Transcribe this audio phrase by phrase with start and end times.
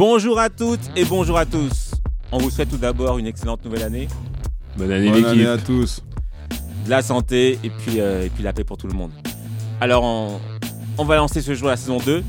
[0.00, 1.90] Bonjour à toutes et bonjour à tous.
[2.32, 4.08] On vous souhaite tout d'abord une excellente nouvelle année,
[4.78, 6.02] Bonne année Bonne année à tous.
[6.86, 9.10] de la santé et puis, euh, et puis la paix pour tout le monde.
[9.78, 10.40] Alors, on,
[10.96, 12.24] on va lancer ce jour la saison 2.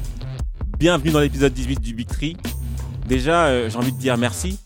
[0.79, 2.35] Bienvenue dans l'épisode 18 du Big Tree.
[3.07, 4.59] Déjà, euh, j'ai envie de dire merci.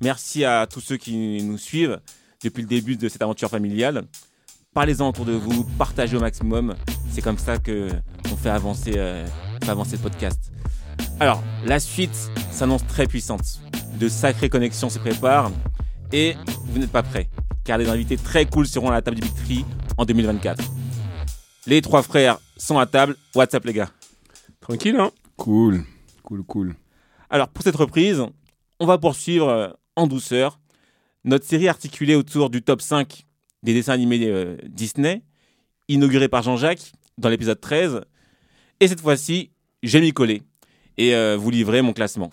[0.00, 1.98] Merci à tous ceux qui nous suivent
[2.44, 4.04] depuis le début de cette aventure familiale.
[4.74, 6.76] Parlez-en autour de vous, partagez au maximum.
[7.10, 7.88] C'est comme ça que
[8.32, 9.26] on fait avancer, euh,
[9.60, 10.52] fait avancer le podcast.
[11.20, 13.60] Alors, la suite s'annonce très puissante.
[14.00, 15.52] De sacrées connexions se préparent
[16.12, 16.34] et
[16.66, 17.28] vous n'êtes pas prêts,
[17.62, 19.64] car des invités très cool seront à la table du Big Tree
[19.96, 20.62] en 2024.
[21.66, 23.16] Les trois frères sont à table.
[23.34, 23.90] What's up les gars
[24.60, 25.84] Tranquille, hein Cool,
[26.24, 26.74] cool, cool.
[27.30, 28.22] Alors pour cette reprise,
[28.80, 30.58] on va poursuivre euh, en douceur
[31.22, 33.24] notre série articulée autour du top 5
[33.62, 35.22] des dessins animés euh, Disney,
[35.88, 38.00] inauguré par Jean-Jacques dans l'épisode 13.
[38.80, 40.42] Et cette fois-ci, j'ai m'y collé
[40.96, 42.30] et euh, vous livrer mon classement.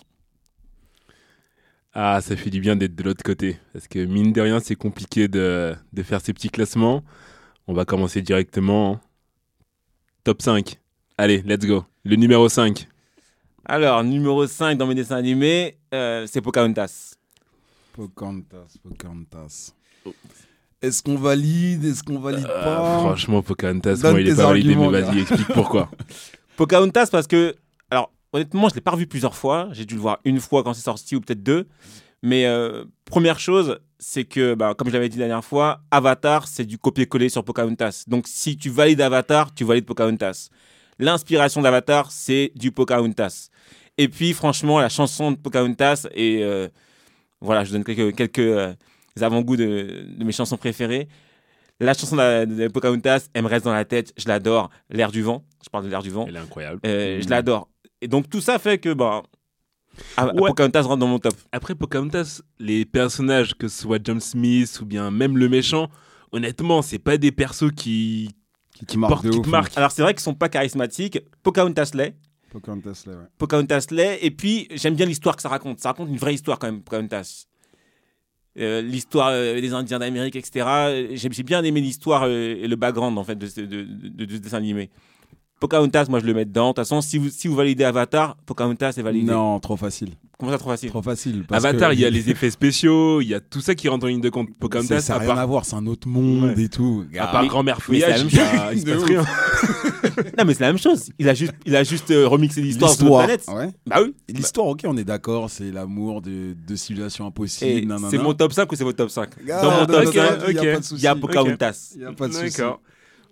[1.93, 3.57] Ah, ça fait du bien d'être de l'autre côté.
[3.73, 7.03] Parce que mine de rien, c'est compliqué de, de faire ces petits classements.
[7.67, 8.99] On va commencer directement.
[10.23, 10.79] Top 5.
[11.17, 11.83] Allez, let's go.
[12.05, 12.87] Le numéro 5.
[13.65, 17.15] Alors, numéro 5 dans mes dessins animés, euh, c'est Pocahontas.
[17.93, 19.73] Pocahontas, Pocahontas.
[20.81, 21.83] Est-ce qu'on valide?
[21.85, 22.99] Est-ce qu'on valide Euh, pas?
[22.99, 25.91] franchement, Pocahontas, Donne moi, il est pas validé, mais vas-y, explique pourquoi.
[26.57, 27.55] Pocahontas parce que,
[28.33, 29.69] honnêtement, je l'ai pas revu plusieurs fois.
[29.71, 31.67] J'ai dû le voir une fois quand c'est sorti ou peut-être deux.
[32.23, 36.47] Mais euh, première chose, c'est que, bah, comme je l'avais dit la dernière fois, Avatar,
[36.47, 38.03] c'est du copier-coller sur Pocahontas.
[38.07, 40.49] Donc si tu valides Avatar, tu valides Pocahontas.
[40.99, 43.49] L'inspiration d'Avatar, c'est du Pocahontas.
[43.97, 46.67] Et puis, franchement, la chanson de Pocahontas, et euh,
[47.39, 48.73] voilà, je donne quelques, quelques euh,
[49.19, 51.07] avant-goûts de, de mes chansons préférées.
[51.79, 54.69] La chanson de, de Pocahontas, elle me reste dans la tête, je l'adore.
[54.91, 56.25] L'air du vent, je parle de l'air du vent.
[56.27, 56.79] Elle est incroyable.
[56.83, 57.67] Je l'adore.
[58.01, 59.23] Et donc tout ça fait que bah,
[60.17, 60.47] ah, Ouais.
[60.47, 61.35] Pocahontas rentre dans mon top.
[61.51, 65.89] Après Pocahontas, les personnages, que ce soit John Smith ou bien même le méchant,
[66.31, 68.29] honnêtement, c'est pas des persos qui,
[68.77, 69.51] Qui te marque portent, de qui ouf, te hein.
[69.51, 69.77] marquent.
[69.77, 71.19] Alors c'est vrai qu'ils sont pas charismatiques.
[71.43, 72.15] Pocahontas l'est.
[72.49, 73.25] Pocahontas, là, ouais.
[73.37, 74.19] Pocahontas l'est.
[74.25, 75.79] Et puis j'aime bien l'histoire que ça raconte.
[75.79, 77.45] Ça raconte une vraie histoire quand même, Pocahontas.
[78.59, 81.07] Euh, l'histoire euh, des Indiens d'Amérique, etc.
[81.13, 84.25] J'ai j'ai bien aimé l'histoire euh, et le background en fait de ce, de, de-
[84.25, 84.89] de ce dessin animé.
[85.61, 86.69] Pocahontas, moi je le mets dedans.
[86.69, 89.31] De toute façon, si vous, si vous validez Avatar, Pocahontas est validé.
[89.31, 90.09] Non, trop facile.
[90.39, 90.89] Comment ça, trop facile?
[90.89, 91.43] Trop facile.
[91.47, 93.87] parce Avatar, que- il y a les effets spéciaux, il y a tout ça qui
[93.87, 94.47] rentre en ligne de compte.
[94.49, 96.63] Ça Pocahontas, ça n'a rien part, à voir, c'est un autre monde Ouais.
[96.63, 97.05] et tout.
[97.19, 99.03] à part grand-mère mais c'est la fouillage, même il y a- il se De passe
[99.03, 99.23] rien.
[100.37, 101.09] Non, mais c'est la même chose.
[101.19, 103.25] Il a juste, il a juste euh, remixé l'histoire L'histoire.
[103.25, 103.45] planète.
[103.47, 103.69] Ouais.
[103.85, 104.15] Bah oui.
[104.29, 107.87] L'histoire, ok, on est d'accord, c'est l'amour de, de civilisations Et impossibles.
[107.87, 108.07] nanana.
[108.09, 110.39] c'est mon top 5 ou c'est votre top 5 Gars, Dans mon top ok, 5,
[110.95, 111.91] il y a de Pocahontas.
[111.95, 112.57] Il y a pas de souci.
[112.57, 112.81] D'accord.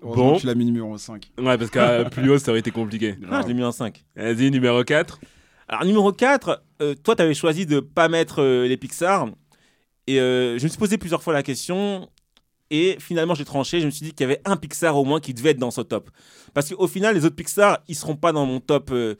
[0.01, 0.37] Bon.
[0.37, 1.31] tu l'as mis numéro 5.
[1.37, 3.15] Ouais, parce que plus haut, ça aurait été compliqué.
[3.29, 4.03] Ah, je l'ai mis en 5.
[4.15, 5.19] Vas-y, numéro 4.
[5.67, 9.29] Alors, numéro 4, euh, toi, tu avais choisi de pas mettre euh, les Pixar.
[10.07, 12.09] Et euh, je me suis posé plusieurs fois la question.
[12.71, 13.81] Et finalement, j'ai tranché.
[13.81, 15.71] Je me suis dit qu'il y avait un Pixar au moins qui devait être dans
[15.71, 16.09] ce top.
[16.53, 19.15] Parce qu'au final, les autres Pixar, ils seront pas dans mon top, euh,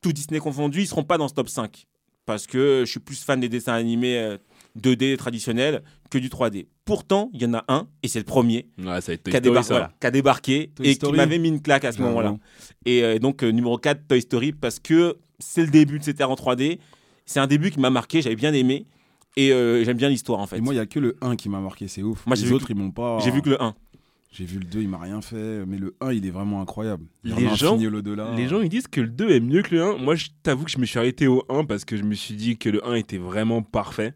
[0.00, 1.86] tout Disney confondu, ils seront pas dans ce top 5.
[2.24, 4.38] Parce que je suis plus fan des dessins animés euh,
[4.80, 6.66] 2D traditionnels que du 3D.
[6.84, 9.00] Pourtant, il y en a un, et c'est le premier, Ouais,
[9.30, 11.12] qui a, débar- voilà, débarqué Toy et Story.
[11.12, 12.36] qui m'avait mis une claque à ce moment-là.
[12.86, 16.20] Et euh, donc, euh, numéro 4, Toy Story, parce que c'est le début de cette
[16.20, 16.78] ère en 3D.
[17.26, 18.86] C'est un début qui m'a marqué, j'avais bien aimé.
[19.36, 20.58] Et euh, j'aime bien l'histoire, en fait.
[20.58, 22.26] Et moi, il n'y a que le 1 qui m'a marqué, c'est ouf.
[22.26, 23.18] Moi, les vu autres, ils m'ont pas.
[23.20, 23.74] J'ai vu que le 1.
[24.30, 25.64] J'ai vu le 2, il m'a rien fait.
[25.66, 27.04] Mais le 1, il est vraiment incroyable.
[27.22, 27.76] Les gens-.
[28.36, 29.96] Les gens ils disent que le 2 est mieux que le 1.
[29.98, 32.34] Moi, je t'avoue que je me suis arrêté au 1 parce que je me suis
[32.34, 34.14] dit que le 1 était vraiment parfait.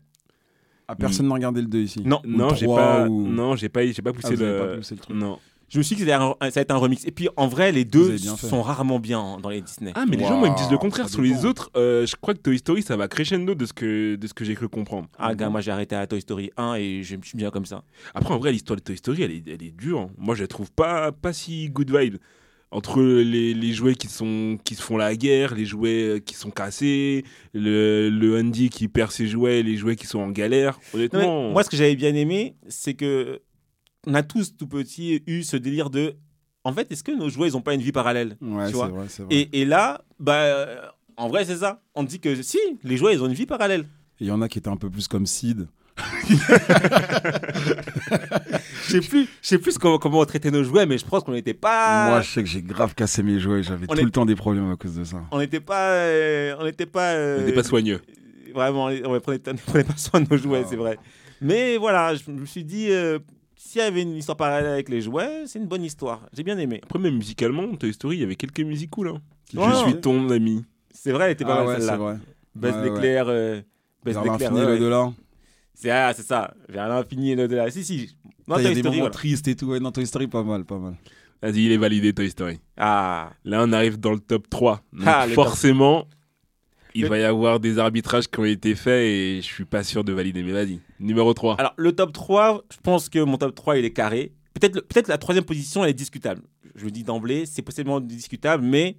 [0.89, 2.03] Ah, personne n'a regardé le 2 ici.
[2.05, 4.59] Non, Ou non, j'ai 3 pas, ou- non, j'ai pas, j'ai pas Ah, poussé le.
[4.59, 5.17] pas poussé le truc.
[5.17, 5.39] Non.
[5.69, 7.05] Je me suis dit que ça allait être un remix.
[7.07, 8.37] Et puis, en vrai, les deux fait.
[8.37, 9.91] sont rarement bien dans les Disney.
[9.97, 11.09] Ah, mais les gens, moi, ils me disent le contraire.
[11.09, 13.73] ça Sur les autres, euh, je crois que Toy Story, ça va crescendo de ce
[13.73, 15.09] que, de ce que j'ai cru comprendre.
[15.19, 17.67] Ah, gars, moi, j'ai arrêté à Toy Story 1 et je me suis bien comme
[17.67, 17.83] ça.
[18.15, 20.03] Après, en vrai, l'histoire de Toy Story, elle est, elle est dure.
[20.03, 20.11] hein.
[20.19, 22.19] Moi, je la trouve pas, pas si good vibe.
[22.73, 26.35] Entre les, les jouets qui, sont, qui se font la guerre, les jouets euh, qui
[26.35, 27.25] sont cassés,
[27.55, 30.79] le, le Andy qui perd ses jouets, les jouets qui sont en galère.
[30.93, 33.41] Non, Honnêtement, moi, ce que j'avais bien aimé, c'est que
[34.07, 36.17] on a tous tout petit eu ce délire de
[36.65, 38.89] en fait, est-ce que nos jouets, ils ont pas une vie parallèle Ouais, Tu vois.
[38.89, 39.33] vrai, c'est vrai.
[39.35, 40.81] et, et là, bah, euh,
[41.17, 41.81] en vrai, c'est ça.
[41.95, 43.87] On dit que si, les jouets, ils ont une vie parallèle.
[44.19, 45.69] Il y en a qui étaient un peu plus comme Sid.
[48.87, 51.23] Je sais plus, je sais plus comment, comment on traitait nos jouets, mais je pense
[51.25, 52.09] qu'on n'était pas.
[52.09, 53.63] Moi, je sais que j'ai grave cassé mes jouets.
[53.63, 55.23] J'avais tout est- le temps des problèmes à cause de ça.
[55.31, 55.91] On n'était pas.
[55.91, 57.13] euh, on n'était pas.
[57.15, 58.01] euh, On n'est pas soigneux.
[58.55, 60.69] Vraiment, on ne prenait, prenait pas soin de nos jouets, Ah.
[60.71, 60.99] c'est vrai.
[61.41, 63.19] Mais voilà, je me suis dit, euh,
[63.57, 66.23] s'il y avait une histoire parallèle avec les jouets, c'est une bonne histoire.
[66.33, 66.81] J'ai bien aimé.
[66.83, 69.09] Après, même musicalement, Toy Story, il y avait quelques musiques cool.
[69.09, 69.21] Hein.
[69.55, 70.01] Ouais, je suis ouais.
[70.01, 70.65] ton ami.
[70.93, 71.97] C'est vrai, elle était pas Ah mal ouais, c'est celle-là.
[71.97, 72.17] vrai.
[72.55, 73.27] Buzz Ouais, l'éclair.
[73.29, 73.61] euh,
[74.05, 74.79] Buzz Vers l'infini ouais, et ouais.
[74.79, 75.13] l'au-delà.
[75.75, 77.71] C'est ah, c'est ça, vers l'infini et l'au-delà.
[77.71, 78.17] Si, si.
[78.49, 79.11] Non, Il y a des moments voilà.
[79.11, 79.67] tristes et tout.
[79.67, 80.97] Ouais, non, Toy Story, pas mal, pas mal.
[81.43, 82.59] Vas-y, il est validé, Toy Story.
[82.77, 84.83] Ah, Là, on arrive dans le top 3.
[84.93, 86.09] Donc, Ah, forcément,
[86.95, 89.83] il Le- va y avoir des arbitrages qui ont été faits et je suis pas
[89.85, 90.43] sûr de valider.
[90.43, 91.57] Mais vas-y, numéro 3.
[91.59, 94.33] Alors, le top 3, je pense que mon top 3, il est carré.
[94.55, 96.41] Peut-être peut-être la troisième position, elle est discutable.
[96.75, 98.97] Je le dis d'emblée, c'est possiblement discutable, mais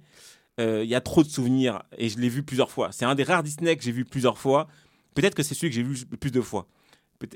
[0.60, 2.90] euh, il y a trop de souvenirs et je l'ai vu plusieurs fois.
[2.92, 4.68] C'est un des rares Disney que j'ai vu plusieurs fois.
[5.14, 6.68] Peut-être que c'est celui que j'ai vu le plus de fois.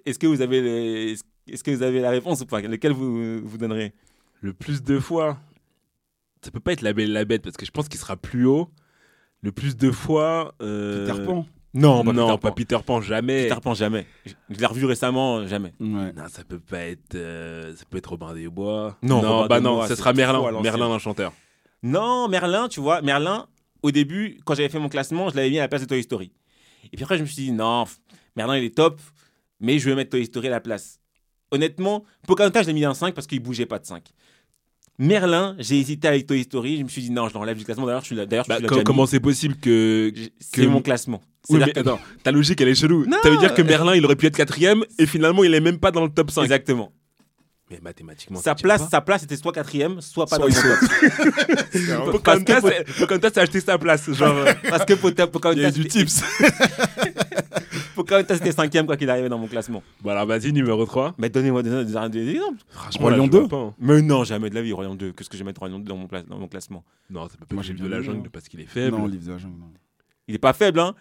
[0.07, 1.17] Est-ce que, vous avez les-
[1.49, 2.61] est-ce que vous avez la réponse ou pas?
[2.61, 3.93] Lequel vous, vous donnerez?
[4.41, 5.39] Le plus de fois,
[6.43, 8.17] ça peut pas être la belle et la bête parce que je pense qu'il sera
[8.17, 8.69] plus haut.
[9.43, 10.55] Le plus de fois.
[10.63, 11.47] euh, Peter Pan.
[11.75, 12.53] Non, Non, pas Peter pas Pan.
[12.53, 13.49] Peter Pan, jamais.
[13.49, 14.07] Peter Pan, jamais.
[14.27, 15.73] Je, je l'ai revu récemment, jamais.
[15.81, 16.13] Ouais.
[16.13, 17.15] Non, ça peut pas être.
[17.15, 18.99] euh, ça peut être Robin des Bois.
[19.03, 20.61] Non, Robin bah non, Bois, ça sera Merlin.
[20.61, 21.33] Merlin l'enchanteur.
[21.83, 23.47] Non, Merlin, tu vois, Merlin,
[23.83, 26.03] au début, quand j'avais fait mon classement, je l'avais mis à la place de Toy
[26.03, 26.31] Story.
[26.93, 27.85] Et puis après, je me suis dit, non,
[28.37, 29.01] Merlin, il est top,
[29.63, 30.99] mais je vais mettre Toy Story à la place.
[31.51, 34.05] Honnêtement, Pocahontas, je l'ai mis un 5 parce qu'il bougeait pas de 5.
[34.99, 37.87] Merlin, j'ai hésité avec Toy Story, je me suis dit, non, je l'enlève du classement.
[37.87, 40.13] D'ailleurs, je suis là, d'ailleurs, Bah, comment c'est possible que.
[40.41, 41.23] C'est mon classement.
[41.49, 43.05] Oui, mais que- attends, ta logique elle est chelou.
[43.23, 45.79] Ça veut dire que Merlin il aurait pu être quatrième et finalement il est même
[45.79, 46.43] pas dans le top 5.
[46.45, 46.93] Exactement.
[47.69, 48.39] Mais mathématiquement.
[48.39, 52.11] Sa place, sa place était soit quatrième, soit pas Soit dans il top.
[52.13, 52.61] Pocahontas,
[52.99, 54.13] Pocahontas a acheté sa place.
[54.13, 55.89] Genre, Parce que Pota- Il y a Pocahontas, du
[57.93, 58.09] c'était- tips.
[58.27, 59.83] Pocahontas était cinquième quand il arrivait dans mon classement.
[60.03, 61.15] bon alors vas-y, numéro 3.
[61.19, 62.63] Mais donnez-moi des, des- des exemples.
[62.69, 63.49] Franchement, vois 2.
[63.49, 63.75] pas, hein.
[63.79, 65.13] Mais non, jamais de la vie, Royan 2.
[65.13, 66.85] Qu'est-ce que je vais mettre Royan 2 dans mon, pla- dans mon classement?
[67.11, 68.97] Non, ça peut pas Moi, j'ai de la jungle parce qu'il est faible.
[68.97, 69.59] Non, livre de la jungle.
[69.59, 69.67] non.
[70.29, 70.95] Il est pas faible, hein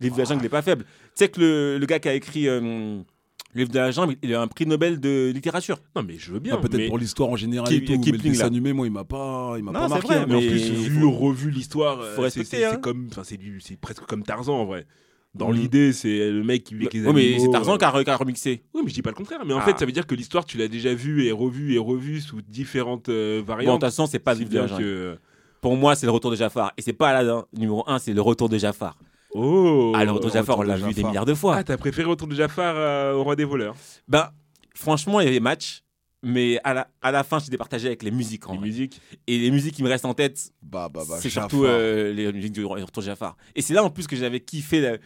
[0.00, 0.84] Le livre de la jungle, il est pas faible.
[0.84, 4.16] Tu sais que le, le gars qui a écrit euh, le livre de la jungle,
[4.22, 5.78] il a un prix Nobel de littérature.
[5.96, 6.54] Non, mais je veux bien.
[6.56, 6.88] Ah, Peut-être mais...
[6.88, 9.54] pour l'histoire en général Qui- et tout, mais le dessin animé, moi, il m'a pas,
[9.56, 10.06] il m'a Non, pas c'est marqué.
[10.08, 10.26] vrai, hein.
[10.28, 12.70] mais en plus, vu, faut- revu l'histoire, euh, faut c'est- c'est hein.
[12.74, 14.86] c'est comme, enfin, c'est du- c'est presque comme Tarzan en vrai.
[15.34, 15.56] Dans Mhm.
[15.56, 17.84] l'idée, c'est le mec qui vit avec les Oui, mais animaux, c'est Tarzan euh, qui
[17.84, 18.62] a, re- qui a remixé.
[18.74, 19.40] Oui, mais je dis pas le contraire.
[19.46, 19.62] Mais en Ah.
[19.62, 22.40] fait, ça veut dire que l'histoire, tu l'as déjà vue et revue et revue sous
[22.42, 23.80] différentes euh, Bon, de variantes.
[23.80, 25.18] toute façon, c'est pas le Si la bien que...
[25.60, 26.72] Pour moi, c'est le retour de Jafar.
[26.76, 27.44] Et c'est pas Aladdin.
[27.56, 28.96] Numéro 1, c'est le retour de Jafar.
[29.32, 31.56] Oh ah, le retour de Jafar, on l'a de vu des milliards de fois.
[31.56, 33.74] Ah, t'as préféré Retour de Jafar euh, au Roi des voleurs
[34.08, 34.30] Ben,
[34.74, 35.82] franchement, il y avait match.
[36.24, 38.48] Mais à la, à la fin, j'ai départagé avec les musiques.
[38.48, 38.66] en Les vrai.
[38.68, 42.12] musiques Et les musiques qui me restent en tête, Bah, bah, bah, c'est surtout euh,
[42.12, 43.36] les musiques du Retour de Jafar.
[43.54, 44.98] Et c'est là en plus que j'avais kiffé le,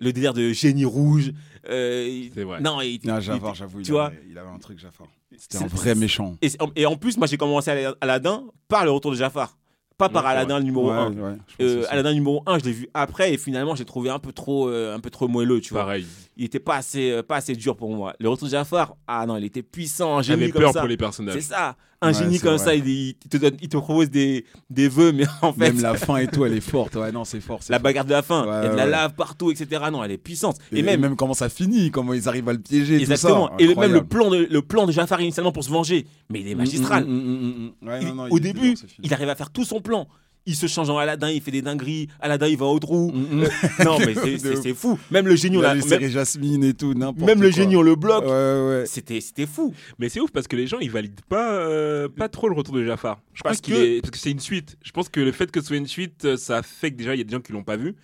[0.00, 1.32] le délire de génie rouge.
[1.68, 2.60] Euh, C'est vrai.
[2.60, 5.06] Non, il- Non, Jafar, j'avoue, il, tu vois, avait- il avait un truc, Jafar.
[5.36, 6.36] C'était c'est- un vrai méchant.
[6.42, 9.56] Et, et en plus, moi, j'ai commencé à Aladdin par le Retour de Jafar.
[9.98, 11.10] Pas par Ouais, c'est Aladdin le numéro Ouais, 1.
[11.12, 11.84] ouais, je pense Euh.
[11.90, 14.94] Aladdin numéro 1, je l'ai vu après et finalement, j'ai trouvé un peu trop, euh,
[14.96, 15.82] un peu trop moelleux, tu vois.
[15.82, 16.06] Pareil.
[16.38, 18.14] Il était pas assez, euh, pas assez dur pour moi.
[18.18, 20.80] Le Retour de Jafar, ah non, il était puissant, génie J'avais comme peur ça.
[20.80, 21.40] pour les C'est personnages.
[21.42, 22.64] ça, un Ouais, génie comme vrai.
[22.64, 25.80] ça, il, il te donne, il te propose des, des vœux, mais en fait, Même
[25.82, 26.94] la fin et tout, elle est forte.
[26.96, 27.60] Ouais, non, c'est fort.
[27.68, 27.82] la fort.
[27.82, 29.82] bagarre de la fin, Ouais, il y a de la lave partout, etc.
[29.92, 30.56] Non, elle est puissante.
[30.72, 33.48] Et, Et, même, comment ça finit, comment ils arrivent à le piéger, exactement.
[33.48, 33.70] tout ça.
[33.72, 36.48] et même le plan, de, le plan de Jafar initialement pour se venger, mais il
[36.48, 37.04] est magistral.
[37.04, 40.08] Non, non, au il début, il arrive à faire tout son plan.
[40.46, 42.08] Il se change en Aladdin, il fait des dingueries.
[42.18, 43.12] Aladdin, il va au trou.
[43.12, 43.48] Mm, mm.
[43.84, 44.98] non, mais c'est- fou.
[45.10, 47.56] Même le génie, on a même, Jasmine et tout, n'importe même le quoi.
[47.56, 48.24] génie, on le bloque.
[48.24, 48.84] Ouais, ouais.
[48.86, 49.74] C'était c'était fou.
[49.98, 52.74] Mais c'est ouf parce que les gens ils valident pas, euh, pas trop le retour
[52.74, 53.20] de Jafar.
[53.34, 54.76] Je Parce pense que- est- parce que c'est une suite.
[54.82, 57.14] Je pense que le fait que ce soit une suite, euh, ça fait que déjà
[57.14, 57.94] il y a des gens qui l'ont pas vu.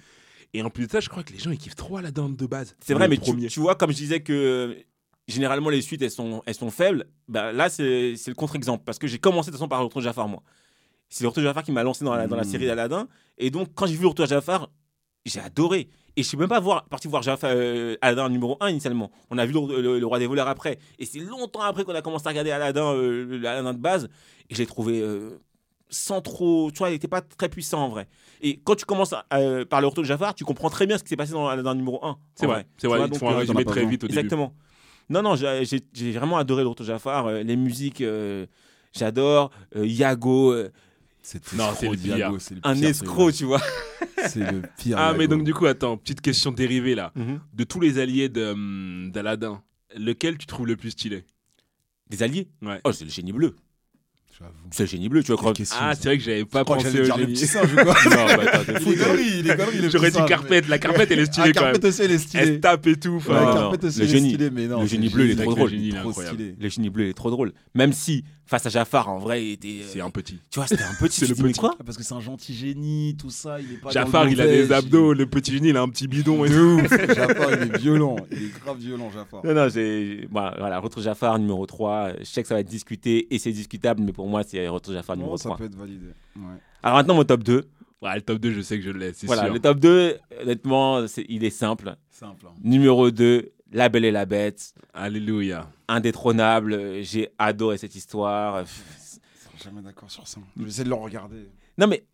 [0.52, 2.36] Et en plus de ça, je crois que les gens ils kiffent trop la dinde
[2.36, 2.76] de base.
[2.80, 4.74] C'est vrai, Le mais tu, vois, comme je disais que euh,
[5.26, 8.82] généralement les suites elles sont, elles sont faibles, bah, là c'est c'est le contre-exemple.
[8.84, 10.42] Parce que j'ai commencé de toute façon par le retour de Jafar, moi.
[11.08, 12.50] C'est le retour de Jafar qui m'a lancé dans la, dans la Mm.
[12.50, 13.06] série d'Aladin.
[13.38, 14.68] Et donc, quand j'ai vu le retour de Jafar,
[15.24, 15.88] j'ai adoré.
[16.16, 19.10] Et je suis même pas voir, parti voir Jafar, euh, Aladdin numéro 1 initialement.
[19.30, 20.78] On a vu le, le- le Roi des voleurs après.
[20.98, 24.08] Et c'est longtemps après qu'on a commencé à regarder Aladdin, euh, le- l'Aladdin de base.
[24.48, 25.38] Et je l'ai trouvé euh,
[25.90, 26.70] sans trop.
[26.70, 28.08] Tu vois, il n'était pas très puissant en vrai.
[28.40, 30.96] Et quand tu commences à- euh, par le retour de Jafar, tu comprends très bien
[30.96, 32.18] ce qui s'est passé dans Aladdin numéro 1.
[32.34, 33.06] C'est vrai, c'est vrai.
[33.12, 34.18] Ils font un résumé très vite au début.
[34.18, 34.54] Exactement.
[35.10, 37.30] Non, non, j'ai vraiment adoré le retour de Jafar.
[37.30, 38.02] les musiques,
[38.94, 39.50] j'adore.
[39.76, 40.54] Yago,
[41.54, 42.40] Non, c'est le Diago, pire.
[42.40, 43.60] c'est le un pire, escroc, tu vois.
[44.28, 44.96] C'est le pire.
[44.98, 47.12] Ah, mais donc du coup, attends, petite question dérivée là.
[47.16, 47.40] Mhm.
[47.52, 49.62] De tous les alliés de, hum, d'Aladin,
[49.96, 51.24] lequel tu trouves le plus stylé?
[52.08, 52.48] Des alliés?
[52.62, 52.80] Ouais.
[52.84, 53.56] Oh, c'est le génie bleu.
[54.38, 54.52] J'avoue.
[54.70, 55.52] C'est le génie bleu, tu vois.
[55.52, 57.32] Question, Ah, c'est vrai que j'avais pas crois que pensé j'allais au génie.
[57.32, 59.88] petit singe quoi Non, bah attends, t'es Il fou, est galerie, il est galerie, le
[59.90, 60.68] J'aurais dit carpette.
[60.68, 61.72] La carpette, elle est stylée Ah, quand même.
[61.72, 62.60] carpette aussi, elle est Elle se stylée.
[62.60, 63.08] tape et tout.
[63.10, 64.28] Ouais, enfin, Non, non, carpette aussi, le elle est génie.
[64.30, 64.80] stylée, mais non.
[64.82, 65.70] Le génie bleu, il est trop le drôle.
[65.70, 66.36] génie, Il est trop incroyable.
[66.36, 66.54] stylé.
[66.60, 67.52] Le génie bleu, il est trop drôle.
[67.74, 69.68] Même si, face à Jafar, en vrai, il était.
[69.68, 70.38] euh, C'est un petit.
[70.50, 71.20] Tu vois, c'était un petit.
[71.24, 71.58] C'est le petit.
[71.58, 73.58] quoi Ah, Parce que c'est un gentil génie, tout ça.
[73.60, 73.90] Il est pas.
[73.90, 75.14] Jafar, il a des abdos.
[75.14, 76.80] Le petit génie, il a un petit bidon et tout.
[77.14, 78.16] Jafar, il est violent.
[78.30, 79.44] Il est grave violent, Jafar.
[79.44, 80.28] Non, non, j'ai.
[80.30, 82.10] Voilà, voilà, Retour Jafar numéro 3.
[82.20, 84.94] Je sais que ça va être discuté et c'est discutable, mais pour moi, c'est Retour
[84.94, 85.56] Jafar numéro Non, ça 3.
[85.58, 86.06] peut être validé.
[86.36, 86.56] Ouais.
[86.82, 87.68] Alors maintenant, mon top 2.
[88.02, 89.54] Ouais, le top 2, je sais que je l'ai, c'est Voilà, sûr.
[89.54, 91.96] le top 2, honnêtement, il est simple.
[92.10, 92.46] Simple.
[92.48, 92.54] hein.
[92.62, 94.74] Numéro 2, La Belle et la Bête.
[94.92, 95.70] Alléluia.
[95.88, 97.02] Indétrônable.
[97.02, 98.64] J'ai adoré cette histoire.
[98.66, 100.40] Je suis jamais d'accord sur ça.
[100.56, 101.48] Je vais essayer de le regarder.
[101.78, 102.04] Non, mais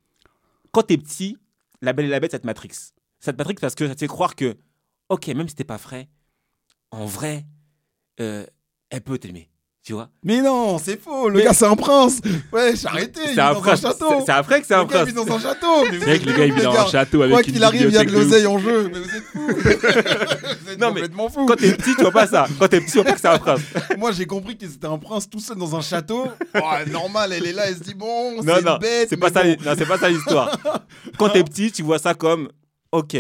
[0.71, 1.37] quand t'es petit,
[1.81, 2.71] La Belle et la Bête, ça te matrix.
[3.19, 4.57] Ça te matrix parce que ça te fait croire que,
[5.09, 6.09] ok, même si t'es pas vrai,
[6.93, 7.45] en vrai,
[8.21, 8.47] euh,
[8.91, 9.49] elle peut t'aimer.
[9.85, 11.29] Tu vois Mais non, c'est faux.
[11.29, 12.21] Le Mais- gars, c'est un prince.
[12.53, 13.21] Ouais, j'ai arrêté.
[13.27, 13.85] Il C'est un dans prince.
[13.85, 14.23] un C'est château.
[14.25, 15.09] c'est un vrai que c'est un gars, il prince.
[15.09, 15.67] vit dans un château.
[15.91, 17.93] C'est vrai que le gars, il vit dans un château avec Quoi qu'il arrive, il
[17.95, 18.91] y a de l'oseille en jeu.
[18.93, 19.47] Mais vous êtes fous.
[20.65, 21.47] vous êtes Non, mais complètement fous.
[21.47, 22.47] Quand t'es petit, tu vois pas ça.
[22.61, 23.61] Quand t'es petit, tu vois pas que c'est un prince.
[23.99, 26.29] Moi, j'ai compris que c'était un prince tout seul dans un château.
[26.55, 29.09] Oh, normal, elle est là, elle se dit bon, c'est non, une bête.
[29.11, 29.43] c'est pas mais ça.
[29.43, 29.57] bon.
[29.65, 30.59] Non, c'est pas ça l'histoire.
[31.19, 32.49] Quand t'es petit, tu vois ça comme,
[32.93, 33.17] ok,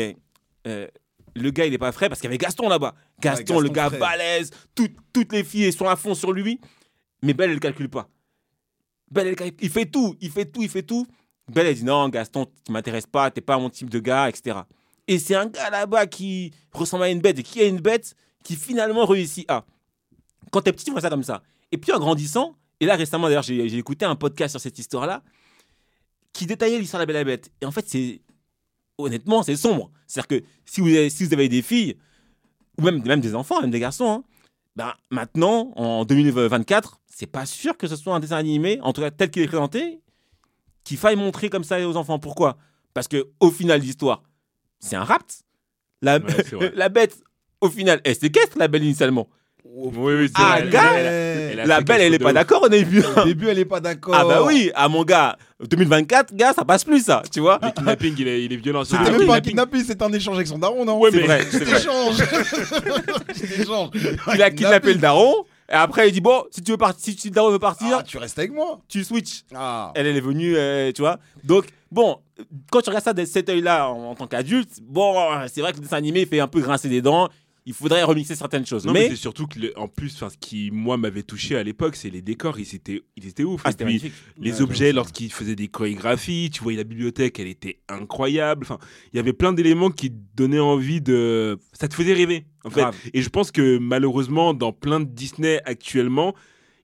[0.69, 0.87] euh,
[1.35, 2.95] le gars il est pas frais parce qu'il y avait Gaston là-bas.
[3.21, 6.61] Gaston, Gaston le gars balèze, tout- toutes les filles sont à fond sur lui,
[7.23, 8.09] mais Belle elle calcule pas.
[9.11, 11.07] Belle elle calcule- il fait tout, il fait tout, il fait tout.
[11.49, 14.61] Belle elle dit non, Gaston, tu m'intéresses pas, t'es pas mon type de gars, etc.
[15.09, 18.15] Et c'est un gars là-bas qui ressemble à une bête et qui est une bête
[18.45, 19.65] qui finalement réussit à.
[20.51, 21.43] Quand t'es petit, tu vois ça comme ça.
[21.73, 24.79] Et puis en grandissant, et là récemment d'ailleurs, j'ai j'ai écouté un podcast sur cette
[24.79, 25.23] histoire-là
[26.33, 27.51] qui détaillait l'histoire de la Belle et la Bête.
[27.61, 28.21] Et en fait, c'est
[29.03, 29.91] honnêtement, c'est sombre.
[30.07, 31.97] C'est-à-dire que si vous, avez, si vous avez des filles,
[32.79, 34.25] ou même, même des enfants, même des garçons, hein,
[34.77, 39.03] ben, maintenant, en 2024, c'est pas sûr que ce soit un dessin animé, en tout
[39.03, 40.01] cas tel qu'il est présenté,
[40.85, 42.19] qu'il faille montrer comme ça aux enfants.
[42.19, 42.57] Pourquoi?
[42.95, 44.23] Parce que au final de l'histoire,
[44.81, 45.43] c'est un rapt.
[46.01, 47.23] La, Ouais, la bête,
[47.61, 49.29] au final, elle séquestre la belle initialement.
[49.65, 50.69] Oui, oui, c'est Ah, vrai.
[50.71, 53.03] gars, Elle elle La belle, elle est pas d'accord au début.
[53.17, 54.15] Au début, elle est pas d'accord.
[54.17, 57.59] Ah bah oui, ah mon gars, 2024, gars, ça passe plus ça, tu vois.
[57.63, 58.85] Le kidnapping, il est, il est violent.
[58.85, 59.85] C'était Ah même oui, pas un kidnapping.
[59.85, 62.17] c'était un échange avec son daron, non Ouais, C'est mais- vrai, c'est échange.
[63.61, 63.91] Échange.
[64.35, 67.29] Il a kidnappé le daron, et après il dit bon, si tu veux partir, si
[67.29, 68.81] le daron veut partir, Ah, tu restes avec moi.
[68.89, 69.45] tu switches.
[69.55, 69.93] Ah.
[69.95, 71.19] Elle, elle est venue, euh, tu vois.
[71.45, 72.19] Donc, bon,
[72.71, 75.15] quand tu regardes ça de cet œil-là en, en tant qu'adulte, bon,
[75.53, 77.29] c'est vrai que le dessin animé fait un peu grincer des dents.
[77.65, 78.85] Il faudrait remixer certaines choses.
[78.85, 81.55] Non, mais, mais, c'est surtout que, le- en plus, enfin, ce qui, moi, m'avait touché
[81.57, 82.59] à l'époque, c'est les décors.
[82.59, 83.63] Ils étaient, ils étaient ouf.
[83.65, 87.47] ah, Et puis, les Ouais, objets, lorsqu'ils faisaient des chorégraphies, tu voyais la bibliothèque, elle
[87.47, 88.65] était incroyable.
[88.69, 88.79] Enfin,
[89.13, 91.59] il y avait plein d'éléments qui donnaient envie de.
[91.73, 92.81] Ça te faisait rêver, en fait.
[92.81, 92.97] Grave.
[93.15, 96.35] Et je pense que malheureusement, dans plein de Disney actuellement,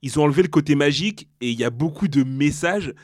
[0.02, 2.94] ils ont enlevé le côté magique et il y a beaucoup de messages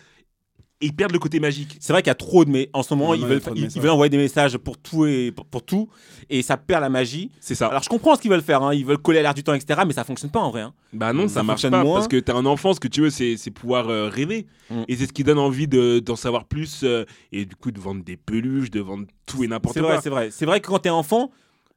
[0.81, 1.77] et ils perdent le côté magique.
[1.81, 3.91] C'est vrai qu'il y a trop de mais en ce moment ils veulent, ils, veulent
[3.91, 5.89] envoyer des messages pour tout et pour, pour tout
[6.29, 7.31] et ça perd la magie.
[7.41, 7.69] C'est ça.
[7.69, 8.75] Alors je comprends ce qu'ils veulent faire, hein.
[8.75, 9.83] ils veulent coller à l'air du temps etc.
[9.87, 10.63] Mais ça fonctionne pas en vrai.
[10.63, 10.75] hein.
[10.93, 11.95] Bah non, ça, Ça marche fonctionne pas moins.
[11.97, 14.47] parce que t'as un enfant, ce que tu veux, c'est pouvoir euh, rêver.
[14.71, 14.83] Mm.
[14.89, 17.81] Et c'est ce qui donne envie de- d'en savoir plus euh, et du coup de
[17.81, 19.93] vendre des peluches, de vendre tout et n'importe C'est quoi.
[19.93, 20.31] vrai, c'est vrai.
[20.31, 21.31] C'est vrai que quand t'es enfant,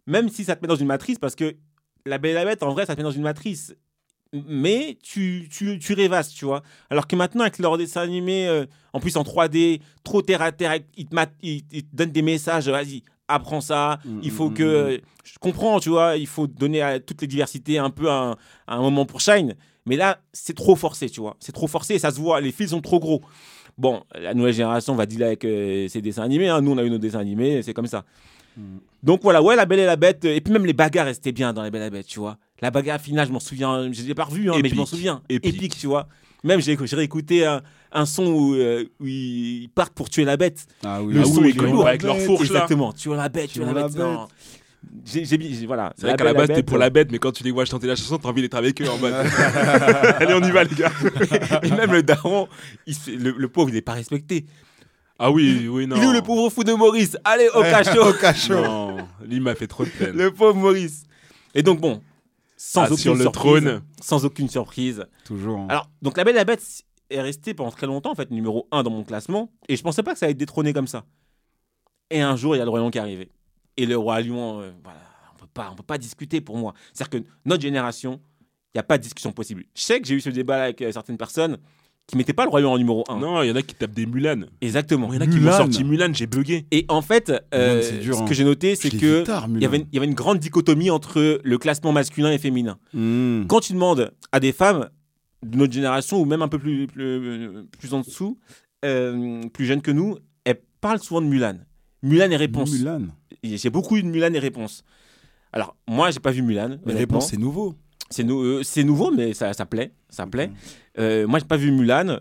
[0.05, 1.55] même si ça te met dans une matrice, parce que
[2.05, 3.75] la Belle et la Bête, en vrai, ça te met dans une matrice.
[4.33, 6.61] Mais tu, tu, tu rêvasses, tu vois.
[6.89, 10.51] Alors que maintenant, avec leur dessin animé, euh, en plus en 3D, trop terre à
[10.51, 13.99] terre, ils te, mat- ils- ils te donnent des messages, vas-y, apprends ça.
[14.05, 14.63] Mm, il faut mm, que.
[14.63, 18.09] mm, euh, Je comprends, tu vois, il faut donner à toutes les diversités un peu
[18.11, 18.35] un,
[18.67, 19.55] un moment pour Shine.
[19.85, 21.35] Mais là, c'est trop forcé, tu vois.
[21.39, 23.21] C'est trop forcé et ça se voit, les fils sont trop gros.
[23.77, 26.49] Bon, la nouvelle génération va dealer avec euh, ses dessins animés.
[26.49, 26.59] hein.
[26.61, 28.03] Nous, on a eu nos dessins animés, c'est comme ça.
[29.03, 30.25] Donc voilà, ouais, La Belle et la Bête.
[30.25, 32.19] euh, Et puis même les bagarres restaient bien dans La Belle et la Bête, tu
[32.19, 32.37] vois.
[32.61, 34.89] La bagarre finale, je m'en souviens, je l'ai pas revu, hein, mais je m'en Épique.
[34.95, 35.21] souviens.
[35.29, 35.77] Épique.
[35.77, 36.07] tu vois.
[36.43, 37.61] Même j'ai réécouté un,
[37.91, 40.65] un son où, euh, où ils partent pour tuer la bête.
[40.83, 41.87] Ah oui, Le Ah son, oui, est lourd.
[41.87, 42.45] avec leur fourche.
[42.45, 43.95] Exactement, tuer la bête, tuer Tuer la bête.
[43.97, 44.27] non.
[45.05, 45.91] J'ai, j'ai, voilà.
[45.97, 47.87] C'est vrai qu'à la base, t'es pour la bête, mais quand tu les vois chanter
[47.87, 49.13] la chanson, t'as envie d'être avec eux en mode.
[50.19, 50.91] Allez, on y va, les gars.
[51.63, 52.47] Et même le daron,
[52.85, 54.45] il le, le pauvre, il n'est pas respecté.
[55.19, 55.95] Ah oui, oui, non.
[55.97, 57.17] Il est où le pauvre fou de Maurice?
[57.23, 58.53] Allez, au cachot Au cachot.
[58.61, 60.15] Non, lui il m'a fait trop de peine.
[60.15, 61.03] Le pauvre Maurice.
[61.55, 62.01] Et donc, bon,
[62.69, 63.41] sans Ah, aucune sur le surprise.
[63.63, 63.81] trône.
[64.01, 65.05] Sans aucune surprise.
[65.23, 65.59] Toujours.
[65.59, 65.67] hein.
[65.69, 68.67] Alors, donc La Belle et la Bête est restée pendant très longtemps, en fait, numéro
[68.71, 69.51] 1 dans mon classement.
[69.69, 71.05] Et je pensais pas que ça allait être détrôné comme ça.
[72.09, 73.31] Et un jour, il y a le Roi Lion qui est arrivé.
[73.77, 74.99] Et le Roi Lion, euh, voilà,
[75.33, 76.73] on peut pas, on peut pas discuter pour moi.
[76.93, 78.19] C'est-à-dire que notre génération,
[78.73, 79.63] il n'y a pas de discussion possible.
[79.75, 81.57] Je sais que j'ai eu ce débat avec euh, certaines personnes
[82.07, 83.19] qui mettaient pas le Lion en numéro 1.
[83.19, 84.45] Non, il y en a qui tapent des Mulan.
[84.61, 85.09] Exactement.
[85.11, 85.57] Il y en a qui m'ont Mulan.
[85.57, 86.65] sorti Mulan, j'ai bugué.
[86.71, 88.25] Et en fait, euh, Mulan, c'est dur, ce hein.
[88.25, 89.65] que j'ai noté, c'est que il y, Mulan.
[89.67, 92.77] avait une, il y avait une grande dichotomie entre le classement masculin et féminin.
[92.93, 93.43] Mm.
[93.47, 94.89] Quand tu demandes à des femmes,
[95.45, 98.39] de notre génération ou même un peu plus, plus, plus en dessous,
[98.85, 101.57] euh, plus jeunes que nous, elles parlent souvent de Mulan.
[102.03, 102.71] Mulan et réponse.
[102.71, 103.01] Mulan.
[103.43, 104.83] J'ai beaucoup eu de Mulan et réponse.
[105.51, 106.77] Alors, moi, j'ai pas vu Mulan.
[106.85, 107.75] Mais réponse, c'est nouveau.
[108.09, 109.91] C'est nou- euh, nouveau, mais ça, ça plaît.
[110.09, 110.49] Ça plaît.
[110.99, 112.19] Euh, moi, j'ai pas vu Mulan,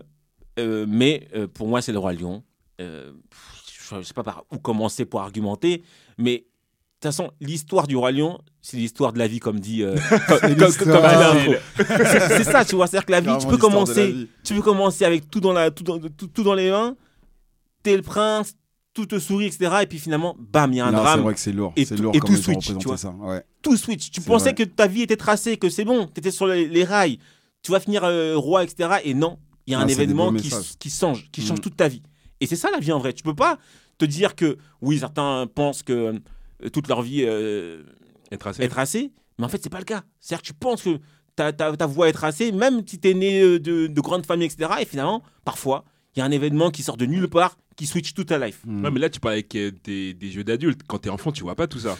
[0.59, 2.43] euh, mais euh, pour moi, c'est le Roi Lion.
[2.79, 5.81] Je sais pas par où commencer pour argumenter,
[6.17, 6.39] mais de
[6.99, 9.81] toute façon, l'histoire du Roi Lion, c'est l'histoire de la vie, comme dit.
[9.83, 9.95] euh.
[11.77, 12.87] C'est ça, tu vois.
[12.87, 15.83] C'est-à-dire que la vie, tu peux commencer, tu peux commencer avec tout dans, la, tout
[15.83, 16.95] dans, tout, tout dans les mains,
[17.83, 18.55] t'es le prince,
[18.97, 19.71] tout te sourit, etc.
[19.83, 21.71] Et puis finalement, bam, il y a un Non, c'est drame vrai que c'est lourd.
[21.75, 22.97] Et tout- lourd et comme tout ils ont switch, tu représenté vois.
[22.97, 23.11] ça.
[23.11, 23.43] Ouais.
[23.61, 24.09] tout switch.
[24.11, 24.55] Tu C'est pensais vrai.
[24.55, 27.19] que ta vie était tracée, que c'est bon, tu étais sur les, les rails,
[27.61, 28.89] tu vas finir euh, roi, etc.
[29.03, 29.37] Et non,
[29.67, 30.49] il y a Ah, un des événement qui,
[30.89, 31.61] change, qui change Mm.
[31.61, 32.01] toute ta vie.
[32.41, 33.13] Et c'est ça la vie en vrai.
[33.13, 33.57] Tu peux pas
[33.97, 35.93] te dire que, oui, certains pensent que
[36.63, 37.83] euh, toute leur vie euh,
[38.31, 40.03] est tracée, mais en fait, c'est pas le cas.
[40.19, 40.99] C'est-à-dire que tu penses que
[41.35, 44.47] ta, ta, ta voie est tracée, même si tu es né de, de grandes familles,
[44.47, 44.71] etc.
[44.81, 45.85] Et finalement, parfois,
[46.15, 48.59] il y a un événement qui sort de nulle part, qui switch toute ta life.
[48.65, 48.83] Mm.
[48.83, 50.81] Ouais, mais là, tu parles avec euh, des, des jeux d'adultes.
[50.87, 51.97] Quand t'es enfant, tu vois pas tout ça.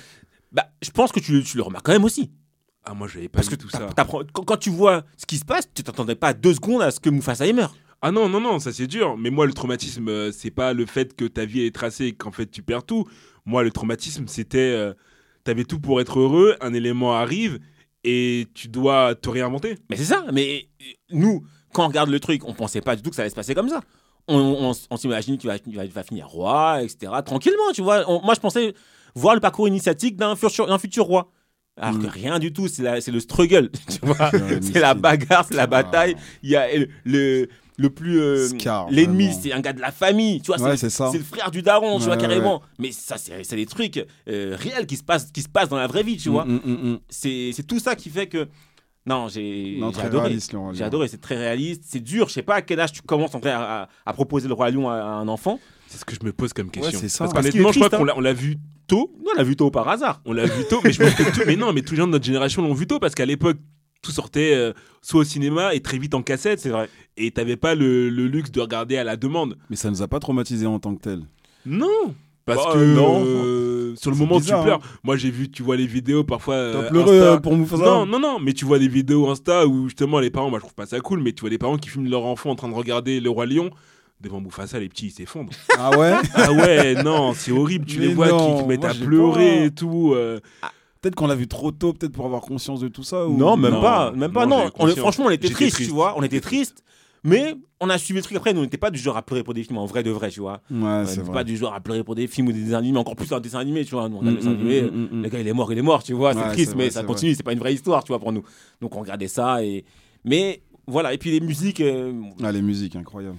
[0.52, 2.32] Bah, je pense que tu, tu le remarques quand même aussi.
[2.84, 3.94] Ah, moi, j'avais pas Parce que vu tout t'as- ça.
[3.96, 6.92] t'apprends- quand, quand tu vois ce qui se passe, tu t'attendais pas deux secondes à
[6.92, 7.76] ce que Mufasa y meure.
[8.02, 9.18] Ah non, non, non, ça c'est dur.
[9.18, 12.14] Mais moi, le traumatisme, euh, c'est pas le fait que ta vie est tracée et
[12.14, 13.06] qu'en fait tu perds tout.
[13.46, 14.58] Moi, le traumatisme, c'était.
[14.60, 14.94] euh,
[15.44, 17.60] T'avais tout pour être heureux, un élément arrive
[18.04, 19.76] et tu dois te réinventer.
[19.90, 20.26] Mais c'est ça.
[20.34, 23.22] Mais euh, nous, quand on regarde le truc, on pensait pas du tout que ça
[23.22, 23.82] allait se passer comme ça.
[24.28, 24.38] On,
[24.72, 27.12] on- on s'imagine qu'il va, va- va finir roi, etc.
[27.26, 28.04] Tranquillement, tu vois.
[28.10, 28.74] On- moi, je pensais
[29.16, 31.32] voir le parcours initiatique d'un futur, d'un futur roi.
[31.80, 32.10] Alors que Mm.
[32.10, 34.32] rien du tout, c'est le struggle, tu vois.
[34.62, 36.16] C'est la bagarre, c'est la bataille.
[36.42, 38.20] Il y a le, le, le plus.
[38.20, 40.60] euh, Scar, L'ennemi, c'est un gars de la famille, tu vois.
[40.60, 41.10] Ouais, c'est c'est ça.
[41.12, 42.64] c'est le frère du daron, tu vois, Ouais, carrément.
[42.80, 45.78] Mais ça, c'est c'est des trucs euh, réels qui se, passent, qui se passent dans
[45.78, 46.46] la vraie vie, tu vois.
[46.46, 47.00] Mm, mm, mm.
[47.10, 48.48] C'est c'est tout ça qui fait que.
[49.08, 50.38] Non, j'ai Non, adoré.
[50.74, 51.84] J'ai adoré, c'est très réaliste.
[51.88, 54.14] C'est dur, je sais pas à quel âge tu commences en vrai à, à- à
[54.14, 55.60] proposer le Roi Lion à, à un enfant.
[55.88, 57.00] C'est ce que je me pose comme question.
[57.00, 57.24] c'est ça.
[57.24, 59.14] Parce Parce qu'honnêtement, je crois qu'on l'a- on l'a vu tôt.
[59.20, 60.22] Nous, on l'a vu tôt par hasard.
[60.26, 62.08] On l'a vu tôt, mais je pense que tout- mais non, mais tous les gens
[62.08, 63.58] de notre génération l'ont vu tôt parce qu'à l'époque,
[64.02, 66.60] tout sortait euh, soit au cinéma et très vite en cassette.
[66.60, 66.90] C'est vrai.
[67.16, 69.58] Et t'avais pas le, le luxe de regarder à la demande.
[69.70, 71.22] Mais ça nous a pas traumatisé en tant que tel.
[71.66, 72.14] Non
[72.48, 73.24] Parce Bah, que non.
[73.26, 74.80] euh, sur le moment bizarre, tu pleures.
[75.04, 76.56] Moi j'ai vu, tu vois les vidéos parfois.
[76.56, 77.34] T'as euh, pleuré Insta.
[77.34, 80.30] euh, pour Mufasa Non, non, non, mais tu vois des vidéos Insta où justement les
[80.32, 82.26] parents, moi je trouve pas ça cool, mais tu vois des parents qui filment leur
[82.26, 83.70] enfant en train de regarder Le Roi Lion.
[84.20, 85.52] Devant Mufasa, les petits ils s'effondrent.
[85.78, 87.86] Ah ouais ah ouais, non, c'est horrible.
[87.86, 89.66] Tu Mais les vois non, qui se mettent moi, à pleurer pas.
[89.66, 90.14] et tout.
[90.16, 90.40] euh.
[91.02, 93.28] Peut-être qu'on l'a vu trop tôt, peut-être pour avoir conscience de tout ça.
[93.28, 94.12] ou- Non, même Non, pas.
[94.12, 95.90] Même pas, non, On franchement, on était triste, triste.
[95.90, 96.16] tu vois.
[96.18, 96.84] On était triste.
[97.24, 98.54] Mais on a suivi le truc après.
[98.54, 100.30] Nous, on n'était pas du genre à pleurer pour des films en vrai de vrai,
[100.30, 100.62] tu vois.
[100.72, 102.98] Ouais, on n'était pas du genre à pleurer pour des films ou des dessins animés,
[103.00, 104.08] encore plus un dessin animé, tu vois.
[104.10, 105.78] Nous, on regarde Mm, le dessin mm, animé, mm, le gars il est mort, il
[105.78, 106.34] est mort, tu vois.
[106.34, 107.36] C'est Ouais, triste, mais vrai, ça continue.
[107.36, 108.44] C'est pas une vraie histoire, tu vois, pour nous.
[108.82, 109.84] Donc on regardait ça et.
[110.24, 111.14] Mais voilà.
[111.14, 111.82] Et puis les musiques.
[111.82, 113.38] euh, Ah, les musiques, incroyable.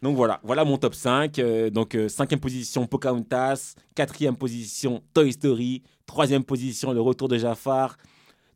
[0.00, 1.38] Donc voilà, voilà mon top 5.
[1.40, 7.36] Euh, donc euh, cinquième position Pocahontas, quatrième position Toy Story, troisième position Le Retour de
[7.36, 7.96] Jafar,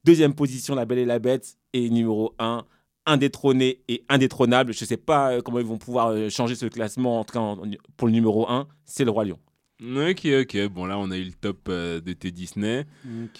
[0.04, 2.64] deuxième position La Belle et la Bête et numéro 1
[3.06, 4.72] indétrôné et indétrônable.
[4.72, 7.56] Je sais pas euh, comment ils vont pouvoir euh, changer ce classement en tout cas
[7.96, 9.38] pour le numéro 1, c'est le Roi Lion.
[9.82, 10.68] Ok, ok.
[10.68, 12.86] Bon là, on a eu le top euh, de tes Disney.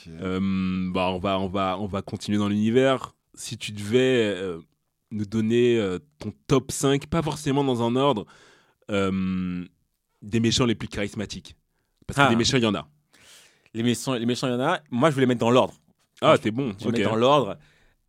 [0.09, 3.14] Euh, bah, on va, on va, on va continuer dans l'univers.
[3.35, 4.59] Si tu devais euh,
[5.12, 8.27] nous donner euh, ton top 5, pas forcément dans un ordre,
[8.90, 9.64] euh,
[10.22, 11.55] des méchants les plus charismatiques.
[12.07, 12.29] Parce que Ah.
[12.31, 12.88] des méchants, il y en a.
[13.75, 14.81] Les méchants, les méchants, il y en a.
[14.90, 15.75] Moi, je voulais mettre dans l'ordre.
[16.20, 16.72] Ah, t'es bon.
[16.79, 16.98] Je vais Ok.
[16.98, 17.57] mettre dans l'ordre.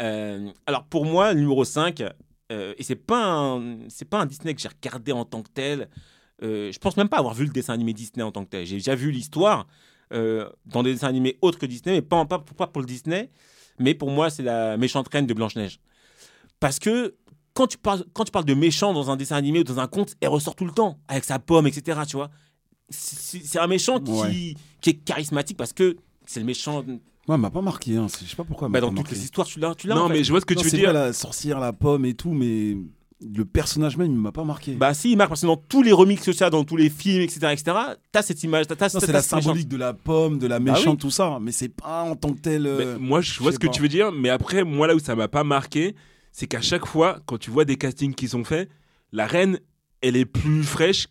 [0.02, 2.04] Euh, alors pour moi, le numéro 5,
[2.52, 5.90] euh, et c'est pas c'est pas un Disney que j'ai regardé en tant que tel.
[6.42, 8.66] Euh, je pense même pas avoir vu le dessin animé Disney en tant que tel.
[8.66, 9.68] J'ai déjà vu l'histoire
[10.12, 13.32] dans des dessins animés autres que Disney, mais pas, pas, pas pour le Disney.
[13.80, 15.80] Mais pour moi, c'est la méchante reine de Blanche-Neige.
[16.60, 17.16] Parce que
[17.56, 19.88] quand tu, parles, quand tu parles de méchant dans un dessin animé ou dans un
[19.88, 22.02] conte, elle ressort tout le temps, avec sa pomme, etc.
[22.08, 22.30] Tu vois
[22.90, 24.54] c'est c'est un méchant qui, Ouais.
[24.82, 26.84] qui est charismatique parce que c'est le méchant.
[26.84, 27.96] Ouais, elle m'a pas marqué.
[27.98, 28.08] Hein.
[28.22, 28.68] Je sais pas pourquoi.
[28.70, 29.16] Bah, dans pas toutes marqué.
[29.16, 29.76] les histoires, tu l'as.
[29.76, 30.14] tu l'as, Non, en fait.
[30.14, 30.90] mais je vois ce que Non, tu veux dire.
[30.92, 32.76] vrai, la sorcière, la pomme et tout, mais
[33.26, 34.74] le personnage même, il m'a pas marqué.
[34.74, 36.90] Bah si, il marque parce que dans tous les remixes que ça, dans tous les
[36.90, 37.78] films, etc., etc.,
[38.12, 39.42] t'as cette image, t'as, t'as, Non, t'as c'est la méchante.
[39.44, 41.00] symbolique de la pomme, de la Bah méchante, oui.
[41.00, 41.38] tout ça.
[41.42, 42.68] Mais c'est pas en tant que tel.
[42.68, 43.74] euh, Mais moi, je vois ce que pas.
[43.74, 45.96] tu veux dire, mais après, moi, là où ça m'a pas marqué,
[46.34, 48.70] c'est qu'à chaque fois, quand tu vois des castings qui sont faits,
[49.14, 49.60] la reine,
[50.02, 51.08] elle est plus fraîche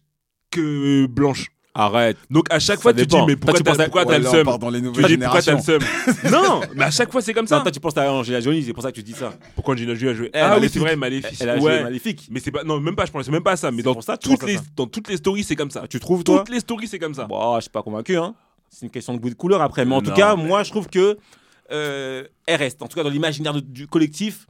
[0.50, 1.48] que blanche.
[1.74, 2.18] Arrête.
[2.28, 3.20] Donc à chaque Ça fois, tu dépend.
[3.24, 3.72] dis, mais pourquoi tu t'as
[4.04, 5.80] ouais, le seum part dans les Tu nouvelles dis pourquoi t'as le seum
[6.30, 7.60] Non, mais à chaque fois, c'est comme Non, ça.
[7.60, 9.32] toi, tu penses à Angelina Jolie, c'est pour ça que tu dis ça.
[9.54, 10.30] Pourquoi Angelina Jolie a joué?
[10.34, 11.38] Eh, Ah oui, c'est vrai, Maléfique.
[11.40, 11.82] Elle a joué.
[11.82, 12.28] Maléfique.
[12.30, 14.18] Mais c'est pas non, même pas, je pense même pas à ça, mais dans ça
[14.18, 15.86] tu toutes les dans toutes les stories, c'est comme ça.
[15.88, 16.38] Tu trouves, toi?
[16.40, 17.24] Toutes les stories, c'est comme ça.
[17.24, 18.34] Bon, je suis pas convaincu, hein.
[18.68, 19.84] C'est une question de goût de couleur après.
[19.86, 21.16] Mais en tout Non, cas, moi, je trouve que
[21.70, 22.82] euh, elle reste.
[22.82, 24.46] En tout cas, dans l'imaginaire du collectif,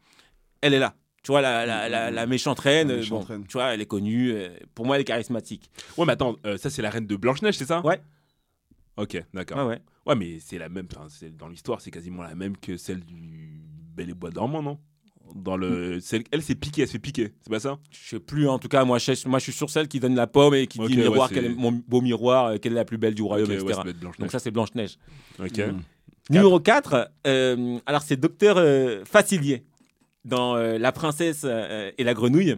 [0.61, 0.94] elle est là.
[1.22, 3.44] Tu vois, la, la, la, la méchante reine, La euh, méchante bon, reine.
[3.46, 4.32] tu vois, elle est connue.
[4.32, 5.70] euh, pour moi, elle est charismatique.
[5.96, 7.80] Ouais, mais attends, euh, ça c'est la reine de Blanche-Neige, c'est ça?
[7.87, 8.00] Ouais.
[8.96, 9.58] Ok, d'accord.
[9.58, 9.82] Ouais, ouais.
[10.06, 10.87] Ouais, mais c'est la même.
[10.94, 13.62] enfin, c'est- dans l'histoire, c'est quasiment la même que celle du
[13.96, 14.78] Bel et Bois dormant, non?
[15.35, 17.78] Dans le, celle- elle, c'est piqué, elle se fait piquer, c'est pas ça?
[17.90, 20.14] Je sais plus, en tout cas, moi je, moi, je suis sur celle qui donne
[20.14, 22.56] la pomme et qui Ok, dit ouais, miroir, c'est- quel est mon beau miroir, euh,
[22.61, 23.74] quelle est la plus belle du royaume, Ok, ouais, etc.
[23.76, 24.18] ça doit être Blanche-Neige.
[24.20, 24.98] Donc ça, c'est Blanche-Neige.
[25.38, 25.58] Ok.
[25.58, 25.80] Mm.
[26.30, 29.64] Numéro 4, euh, alors c'est Docteur euh, Facilier
[30.24, 32.56] dans euh, La princesse euh, et la grenouille.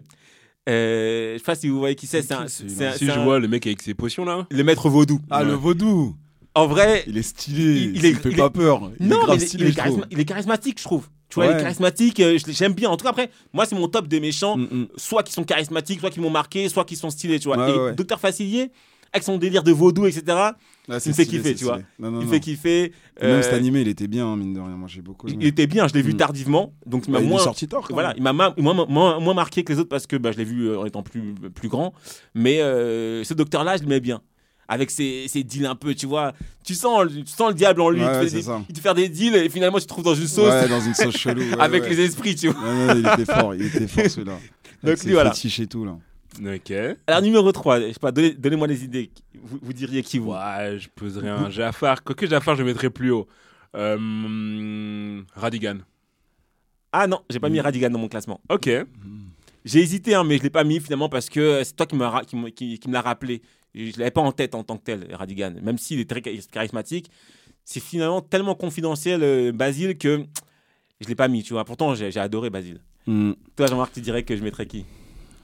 [0.68, 2.22] Euh, je sais pas si vous voyez qui c'est.
[2.48, 2.68] Si
[3.07, 4.46] je vois le mec avec ses potions là.
[4.50, 5.20] le maître vaudou.
[5.31, 6.16] Ah, le vaudou
[6.55, 8.90] En vrai, Il est stylé, Il- il, est- fait il pas est- peur.
[9.00, 9.98] Il non, est mais grave il est, stylé, il est je trouve.
[10.00, 11.09] charisma- il est charismatique, je trouve.
[11.29, 12.88] Tu vois, il est charismatique, euh, j'aime bien.
[12.90, 14.57] En tout cas, après, moi, c'est mon top des méchants.
[14.57, 14.87] Mm, mm.
[14.96, 17.57] Soit qui sont charismatiques, soit qui m'ont marqué, soit qui sont stylés, tu vois.
[17.59, 17.94] Ouais, et ouais.
[17.94, 18.70] Docteur Facilier,
[19.14, 20.53] avec son délire de vaudou, etc., Ah,
[20.88, 21.74] il me fait kiffer, tu vois.
[21.77, 21.87] stylé.
[22.00, 22.85] Non, non, il me fait kiffer.
[22.87, 24.77] Et Même euh, cet animé, il était bien, hein, mine de rien.
[24.77, 25.44] Moi, j'ai beaucoup il, aimé.
[25.44, 26.16] il était bien, je l'ai vu Mm.
[26.18, 26.74] tardivement.
[26.85, 27.40] Donc, il m'a Bah, moins.
[27.40, 28.16] est sorti tard, Voilà, même.
[28.18, 30.68] il m'a moins, moins, moins marqué que les autres parce que bah, je l'ai vu
[30.68, 31.94] euh, en étant plus, plus grand.
[32.35, 34.20] Mais euh, ce docteur-là, je l'aimais bien.
[34.66, 36.33] Avec ses, ses deals un peu, tu vois.
[36.64, 38.00] Tu sens, tu sens le diable en lui.
[38.00, 39.85] Ouais, il, te ouais, fait c'est des- il te fait des deals et finalement, tu
[39.85, 41.40] te trouves dans une sauce Ouais, dans une sauce chelou.
[41.50, 42.62] ouais, avec les esprits, tu vois.
[42.64, 44.38] Non, il était fort, il était fort celui-là.
[44.83, 45.33] Donc, lui, voilà.
[45.59, 45.96] et tout, là.
[46.40, 46.73] Ok.
[47.07, 49.11] Alors, numéro 3, je sais pas, donnez- donnez-moi des idées.
[49.40, 50.33] Vous, vous diriez qui vous?
[50.33, 52.03] Ouais, je poserais un Jafar.
[52.03, 53.27] Quoique Jafar, je le mettrais plus haut.
[53.77, 55.79] Euh, Radigan.
[56.92, 57.53] Ah non, j'ai pas Mm.
[57.53, 58.40] mis Radigan dans mon classement.
[58.49, 58.68] Ok.
[59.64, 62.05] J'ai hésité, hein, mais je l'ai pas mis finalement parce que c'est toi qui me,
[62.05, 63.40] ra- qui me, qui- qui me l'a rappelé.
[63.75, 65.55] Je je l'avais pas en tête en tant que tel, Radigan.
[65.62, 67.11] Même s'il est très chari- charismatique,
[67.64, 70.25] c'est finalement tellement confidentiel, euh, Basile, que
[71.01, 71.64] je l'ai pas mis, tu vois.
[71.64, 72.81] Pourtant, j'ai j'ai adoré Basile.
[73.07, 73.33] Mm.
[73.57, 74.85] Toi, Jean-Marc, tu dirais que je mettrais qui?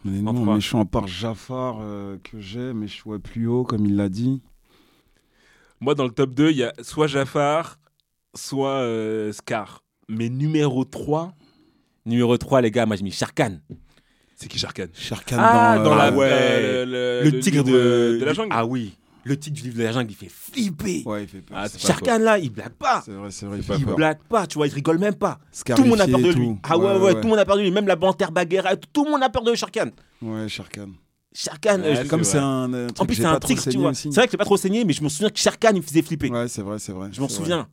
[0.05, 0.55] Mais En non, trois.
[0.55, 4.09] méchant à part Jafar euh, que j'ai, mais je vois plus haut, comme il l'a
[4.09, 4.43] dit.
[5.81, 7.79] Moi, dans le top 2, il y a soit Jafar,
[8.35, 9.83] soit euh, Scar.
[10.09, 11.33] Mais numéro 3,
[12.07, 13.59] Numéro 3, les gars, moi j'ai mis Sharkan.
[14.35, 14.87] c'est qui Sharkan?
[14.95, 18.49] Sharkan Ah, dans, dans la- ouais, le, Le, tigre de la jungle.
[18.51, 18.97] Ah oui,
[19.31, 21.03] le tigre du livre de la jungle, il fait flipper.
[21.07, 21.59] Ouais, il fait peur.
[21.59, 23.03] Ah, Sharkan, là, il blague pas.
[23.05, 23.97] C'est vrai, c'est vrai, il fait Il peur.
[23.97, 25.39] blague pas, tu vois, il rigole même pas.
[25.75, 26.49] Tout le monde a peur de lui.
[26.63, 27.71] Ah ouais, ouais, tout le monde a peur de lui.
[27.71, 29.91] Même la panthère Bagheera, tout le monde a peur de Sharkan.
[30.23, 30.91] Ouais, Sharkan.
[31.33, 33.95] Sharkan, Ouais, euh, Comme c'est un, euh, truc en plus c'est un tigre, tu vois.
[33.95, 35.83] C'est vrai que j'ai pas trop saigné, mais je me souviens que Sharkan, il me
[35.83, 36.29] faisait flipper.
[36.29, 37.09] Ouais, c'est vrai, c'est vrai.
[37.13, 37.69] je m'en souviens.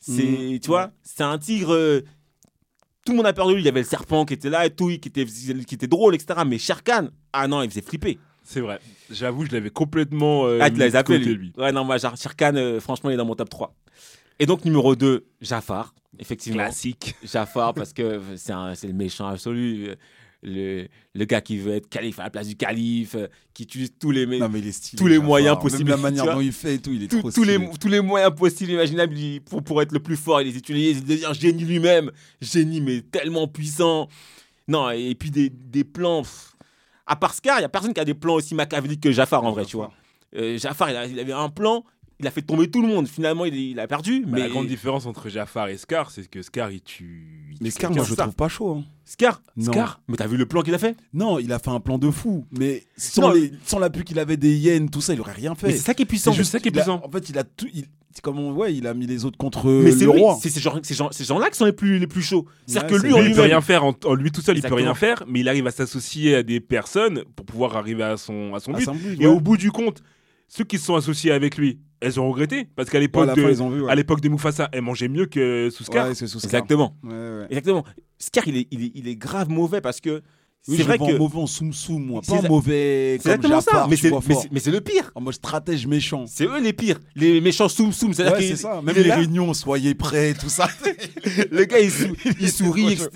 [0.00, 0.60] C'est, Mhm.
[0.60, 1.72] tu vois, c'est un tigre.
[1.74, 2.00] euh,
[3.04, 3.62] tout le monde a peur de lui.
[3.62, 6.14] Il y avait le serpent qui était là et tout, qui était, qui était drôle,
[6.14, 6.40] etc.
[6.46, 8.18] Mais Sharkan, ah non, il faisait flipper.
[8.48, 8.78] C'est vrai.
[9.10, 10.46] J'avoue, je l'avais complètement.
[10.46, 11.52] euh, ah, tu de zappé, côté, lui.
[11.58, 13.74] Ouais, non, moi, Sharkan, euh, franchement, il est dans mon top 3.
[14.38, 16.62] Et donc, numéro 2, Jafar, effectivement.
[16.62, 17.16] Classique.
[17.24, 19.88] Jafar, parce que c'est, un- c'est le méchant absolu.
[20.42, 23.90] Le, le gars qui veut être calife à la place du calife, euh, qui utilise
[23.98, 24.98] tous les, Non, mais stylé.
[25.00, 25.26] tous les Jafar.
[25.26, 27.32] moyens Même possibles, la tu manière dont il fait et tout, il est Tous- trop
[27.32, 30.40] tous, les, tous les moyens possibles, imaginables pour, pour être le plus fort.
[30.42, 32.12] Il les utilise, il devient génie lui-même.
[32.40, 34.08] Génie, mais tellement puissant.
[34.68, 36.22] Non, et puis des, des plans.
[36.22, 36.52] pff.
[37.06, 39.44] À part Scar, il n'y a personne qui a des plans aussi machiavéliques que Jafar
[39.44, 39.92] en vrai, tu vois.
[40.34, 41.84] Euh, Jafar, il, a- il avait un plan,
[42.18, 43.06] il a fait tomber tout le monde.
[43.06, 44.22] Finalement, il, il a perdu.
[44.22, 47.50] Bah, mais La grande différence entre Jafar et Scar, c'est que Scar, il tue.
[47.52, 48.70] il Mais tue Scar, moi, je le trouve pas chaud.
[48.78, 48.84] hein.
[49.04, 49.70] Scar, Non.
[49.72, 50.96] Scar, mais t'as vu le plan qu'il a fait?
[51.12, 52.44] Non, il a fait un plan de fou.
[52.50, 53.30] Mais sans, Non.
[53.32, 55.68] les, sans la pub qu'il avait des hyènes, tout ça, il aurait rien fait.
[55.68, 56.32] Mais c'est ça qui est puissant.
[56.32, 57.00] C'est juste ça qui est a- puissant.
[57.04, 57.68] En fait, il a tout.
[57.72, 57.84] Il,
[58.22, 60.38] comme on- ouais, il a mis les autres contre Mais c'est le lui, roi.
[60.40, 62.46] c'est ces gens, ces gens, ces gens-là qui sont les plus, les plus chauds.
[62.66, 64.62] C'est-à-dire Ouais, que lui, en Lui, peut rien faire en, en lui tout seul, il
[64.62, 64.84] peut Exactement.
[64.84, 68.54] rien faire, mais il arrive à s'associer à des personnes pour pouvoir arriver à son,
[68.54, 68.88] à son but.
[69.20, 69.26] Et ouais.
[69.26, 70.02] au bout du compte,
[70.48, 73.90] ceux qui se sont associés avec lui, elles ont regretté parce qu'à l'époque de, ouais.
[73.90, 76.06] à l'époque de Mufasa, elle mangeait mieux que sous Scar.
[76.06, 76.12] Ouais.
[76.12, 76.94] Exactement.
[77.02, 77.46] Ouais, ouais.
[77.48, 77.84] Exactement.
[78.18, 80.22] Scar, il est, il est, il est grave mauvais parce que
[80.68, 81.16] Oui, c'est vrai que.
[81.16, 82.20] mauvais en soum soum, moi.
[82.24, 83.86] C'est Pas en mauvais C'est comme exactement ça.
[83.88, 85.12] Mais c'est, mais c'est- c'est le pire.
[85.14, 86.24] En mode stratège méchant.
[86.26, 86.98] C'est eux les pires.
[87.14, 88.12] Les méchants soum soum.
[88.12, 88.80] C'est-à-dire Ouais, c'est ça.
[88.82, 90.68] Même les là, réunions, soyez prêts, tout ça.
[91.52, 93.08] Le gars, il, sou- il sourit, etc.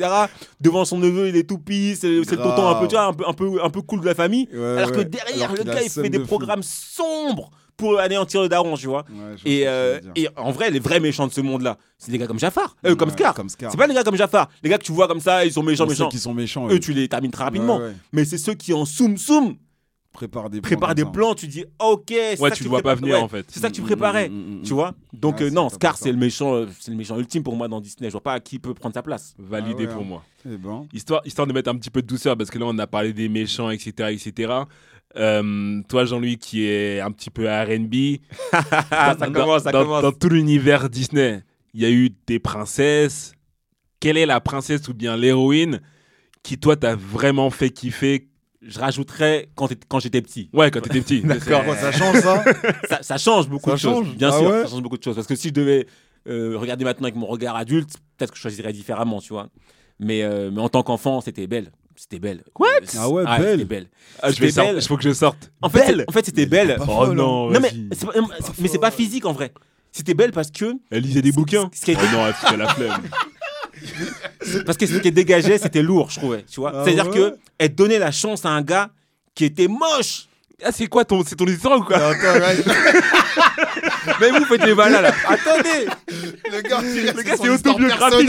[0.60, 2.00] Devant son neveu, il est tout pisse.
[2.00, 4.00] C'est c'est le tonton un peu, tu vois, un peu, un peu, un peu cool
[4.00, 4.48] de la famille.
[4.52, 8.48] Ouais, Alors que derrière, Alors le gars, il fait des programmes sombres pour anéantir le
[8.48, 9.04] daron, tu vois.
[9.10, 12.26] Ouais, Et, euh, et en vrai, les vrais méchants de ce monde-là, c'est des gars
[12.26, 13.34] comme Jafar, euh, comme Ouais, Scar.
[13.34, 13.70] Comme Scar.
[13.70, 14.48] C'est pas les gars comme Jafar.
[14.62, 16.08] Les gars que tu vois comme ça, ils sont méchants, On méchants.
[16.08, 16.68] qu'ils sont méchants.
[16.68, 16.80] Eux, eux.
[16.80, 17.78] tu les termines très rapidement.
[17.78, 17.92] Ouais.
[18.12, 19.56] Mais c'est ceux qui en soum soum
[20.12, 20.68] Prépare des plans.
[20.76, 22.94] préparent comme des plans, tu dis ok, c'est ça Ouais, que tu le vois pas
[22.96, 23.46] venir Ouais, en fait.
[23.48, 24.92] C'est ça que tu Mm, préparais, mm, mm, mm, tu vois.
[25.12, 27.68] Donc Ouais, euh, non, Scar c'est le méchant, euh, c'est le méchant ultime pour moi
[27.68, 28.08] dans Disney.
[28.08, 29.34] Je vois pas qui peut prendre sa place.
[29.38, 30.06] Validé Ah ouais, pour hein.
[30.06, 30.24] moi.
[30.46, 30.86] Eh ben.
[30.92, 33.12] Histoire, histoire de mettre un petit peu de douceur, parce que là, on a parlé
[33.12, 34.10] des méchants, etc.
[34.12, 34.52] etc.
[35.16, 38.20] Euh, toi, Jean-Louis, qui est un petit peu RB,
[38.90, 40.02] Ah, ça dans, commence, ça dans- commence.
[40.02, 41.42] dans tout l'univers Disney,
[41.74, 43.32] il y a eu des princesses.
[44.00, 45.80] Quelle est la princesse ou bien l'héroïne
[46.42, 48.28] qui, toi, t'a vraiment fait kiffer
[48.62, 50.50] Je rajouterais quand, quand j'étais petit.
[50.52, 51.20] Ouais, quand t'étais petit.
[51.24, 51.64] D'accord.
[51.64, 52.44] Quoi, ça change ça
[52.88, 54.04] ça, ça change beaucoup Ça de choses.
[54.06, 55.14] change Bien Ah sûr, ouais ça change beaucoup de choses.
[55.14, 55.86] Parce que si je devais
[56.28, 59.48] euh, regarder maintenant avec mon regard adulte, peut-être que je choisirais différemment, tu vois.
[59.98, 61.72] Mais, euh, mais en tant qu'enfant, c'était belle.
[61.96, 62.44] C'était belle.
[62.58, 63.64] What Euh, Ah ouais, c'était belle.
[63.66, 63.86] belle.
[64.22, 64.72] Ah, je vais C'était sortir.
[64.74, 64.82] belle.
[64.82, 65.52] Il faut que je sorte.
[65.62, 66.76] En fait, c'est- en fait, c'était belle.
[66.80, 68.12] Oh folle, non, Non mais c'est pas,
[68.58, 69.52] mais c'est pas physique en vrai.
[69.92, 71.68] C'était belle parce que Elle lisait des bouquins.
[71.88, 73.02] Oh non, elle fait la flemme.
[74.66, 76.44] parce que ce qui dégageait, c'était lourd, je trouvais.
[76.50, 76.72] Tu vois.
[76.74, 78.90] Ah C'est-à-dire ouais que elle donnait la chance à un gars
[79.34, 80.26] qui était moche.
[80.62, 82.56] Ah, c'est quoi ton, c'est ton histoire ou quoi Attends, ouais,
[84.20, 85.12] Mais vous faites les malins là.
[85.28, 85.86] Attendez.
[86.52, 88.28] le gars, Le gars, c'est autobiographique.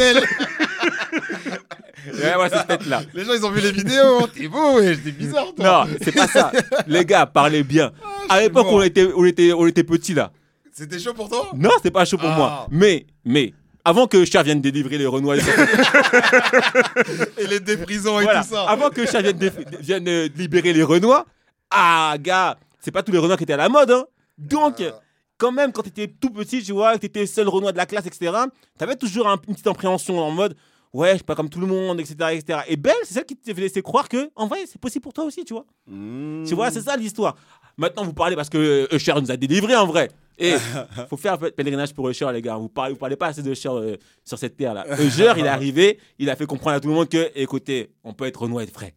[2.14, 3.02] Ouais, ouais, c'est peut-être là.
[3.14, 4.28] Les gens, ils ont vu les vidéos.
[4.28, 5.86] T'es beau, ouais, t'es bizarre, toi.
[5.88, 6.52] Non, c'est pas ça.
[6.88, 7.92] Les gars, parlez bien.
[8.30, 10.32] à suis l'époque, on était, on était, on était petits là.
[10.74, 11.50] C'était chaud pour toi?
[11.54, 12.38] Non, c'était pas chaud pour Ah.
[12.38, 12.68] moi.
[12.72, 13.54] Mais, mais,
[13.86, 15.36] avant que Cher vienne délivrer les Renois,
[17.38, 18.64] Et les déprisons et voilà, tout ça.
[18.70, 21.26] avant que Cher vienne, euh, libérer les Renois,
[21.70, 23.92] ah gars, c'est pas tous les Renois qui étaient à la mode.
[23.92, 24.06] Hein.
[24.38, 25.00] Donc, Ah.
[25.38, 28.06] quand même, quand t'étais tout petit, tu vois, que t'étais seul Renoir de la classe,
[28.06, 28.32] etc.,
[28.78, 30.56] t'avais toujours un- une petite appréhension en mode.
[30.94, 32.16] Ouais, je suis pas comme tout le monde, etc.
[32.34, 32.60] etc.
[32.68, 35.14] Et Belle, c'est celle qui te fait laisser croire que, en vrai, c'est possible pour
[35.14, 35.66] toi aussi, tu vois.
[35.88, 36.44] Mmh.
[36.46, 37.36] Tu vois, c'est ça l'histoire.
[37.78, 38.58] Maintenant, vous parlez parce que
[38.92, 40.12] euh, Usher nous a délivré en vrai.
[40.38, 40.56] Et
[41.10, 42.56] faut faire un peu de pèlerinage pour Usher, les gars.
[42.58, 44.86] Vous parlez, vous parlez pas assez de Usher euh, sur cette terre-là.
[45.02, 48.14] Usher, il est arrivé, il a fait comprendre à tout le monde que, écoutez, on
[48.14, 48.94] peut être Renoir et être vrai.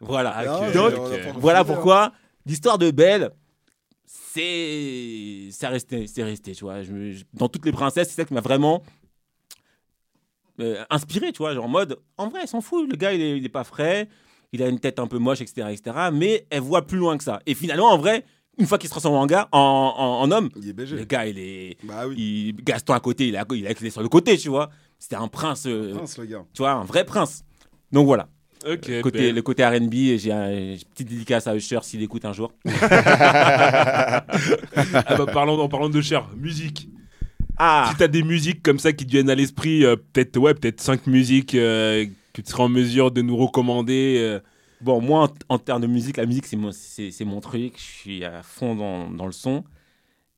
[0.00, 0.30] Voilà.
[0.36, 0.98] Ah, Donc, a
[1.32, 2.12] pas voilà pourquoi
[2.46, 3.30] l'histoire de Belle,
[4.04, 6.82] c'est c'est resté, c'est resté, tu vois.
[6.82, 8.82] Je me- je- dans toutes les princesses, c'est ça qui m'a vraiment
[10.60, 13.20] euh, inspiré, tu vois, genre en mode, en vrai, elle s'en fout, le gars, il
[13.20, 14.08] est, il est pas frais,
[14.52, 17.22] il a une tête un peu moche, etc., etc., mais elle voit plus loin que
[17.24, 17.40] ça.
[17.46, 18.24] Et finalement, en vrai,
[18.58, 19.58] une fois qu'il se transforme en gars, en,
[19.96, 22.16] en- en homme, Il est le gars, il est, Bah oui.
[22.56, 24.70] il, Gaston à côté, il a, il est sur le côté, tu vois.
[24.98, 26.44] C'était un prince, euh, Mince, le gars.
[26.52, 27.44] tu vois, un vrai prince.
[27.92, 28.28] Donc voilà,
[28.68, 28.88] Ok.
[28.88, 29.34] le côté, belle.
[29.36, 32.52] le côté R&B, j'ai un- j'ai une petite dédicace à Usher s'il écoute un jour.
[34.94, 36.88] Ah bah, parlons, en parlant de cher, musique.
[37.58, 40.54] Ah, Si t'as des musiques comme ça qui te viennent à l'esprit, euh, peut-être ouais,
[40.54, 44.16] peut-être cinq musiques euh, que tu seras en mesure de nous recommander.
[44.80, 44.84] Euh.
[44.84, 47.74] Bon, moi, en, en termes de musique, la musique, c'est mon, c'est, mon truc.
[47.76, 49.64] Je suis à fond dans, dans le son.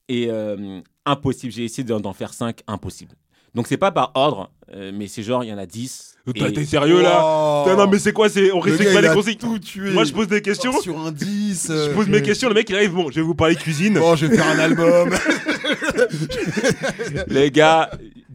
[0.09, 3.13] Et euh, impossible, j'ai essayé d'en, faire 5, impossible.
[3.55, 6.17] Donc, c'est pas par ordre, euh, mais c'est genre, il y en a 10.
[6.39, 7.65] T'as- Et- T'es sérieux là Oh.
[7.77, 9.37] Non mais c'est quoi c'est On respecte pas les a consignes.
[9.37, 9.91] tout tué.
[9.91, 10.79] Moi je pose des questions.
[10.81, 11.67] Sur un 10.
[11.69, 12.49] Je euh, pose mes questions.
[12.49, 12.93] Le mec il arrive.
[12.93, 13.95] Bon, je vais vous parler cuisine.
[13.99, 15.11] Bon, je vais faire un album.
[17.29, 17.91] Les gars,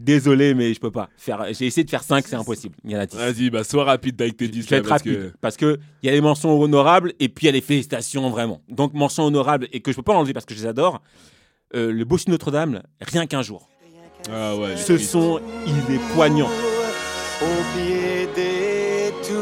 [0.06, 1.10] désolé, mais je peux pas.
[1.18, 2.76] Faire, j'ai essayé de faire 5, c'est impossible.
[2.84, 3.16] Il y en a 10.
[3.16, 5.78] Vas-y, bah sois rapide avec tes 10 Je vais être parce rapide que- parce que
[6.02, 8.62] il y a les mentions honorables et puis il y a les félicitations vraiment.
[8.68, 11.02] Donc mentions honorables et que je peux pas enlever parce que je les adore.
[11.74, 13.68] Euh, le Beau Notre-Dame, rien qu'un jour.
[14.32, 14.76] Ah ouais.
[14.76, 16.48] Ce son, il est poignant.
[17.42, 19.36] au pied des tours,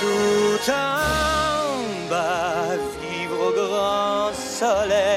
[0.00, 5.11] tout en bas, vivre au grand soleil.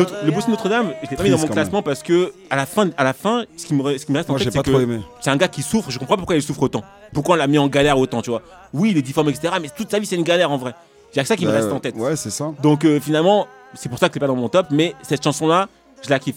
[0.00, 2.66] Notre- le Beau Notre-Dame, je l'ai pas mis dans mon classement parce que à la
[2.66, 4.58] fin, à la fin, ce qui me, ce qui me reste en Moi, tête, j'ai
[4.58, 5.90] c'est que c'est un gars qui souffre.
[5.90, 6.82] Je comprends pas pourquoi il souffre autant.
[7.12, 8.42] Pourquoi on l'a mis en galère autant, tu vois?
[8.72, 9.54] Oui, il est difforme, etc.
[9.60, 10.74] Mais toute sa vie, c'est une galère en vrai.
[11.14, 11.96] Que ça qui me Bah, reste en tête.
[11.96, 12.52] Ouais, c'est ça.
[12.62, 15.68] Donc euh, finalement, c'est pour ça que c'est pas dans mon top, mais cette chanson-là,
[16.04, 16.36] je la kiffe.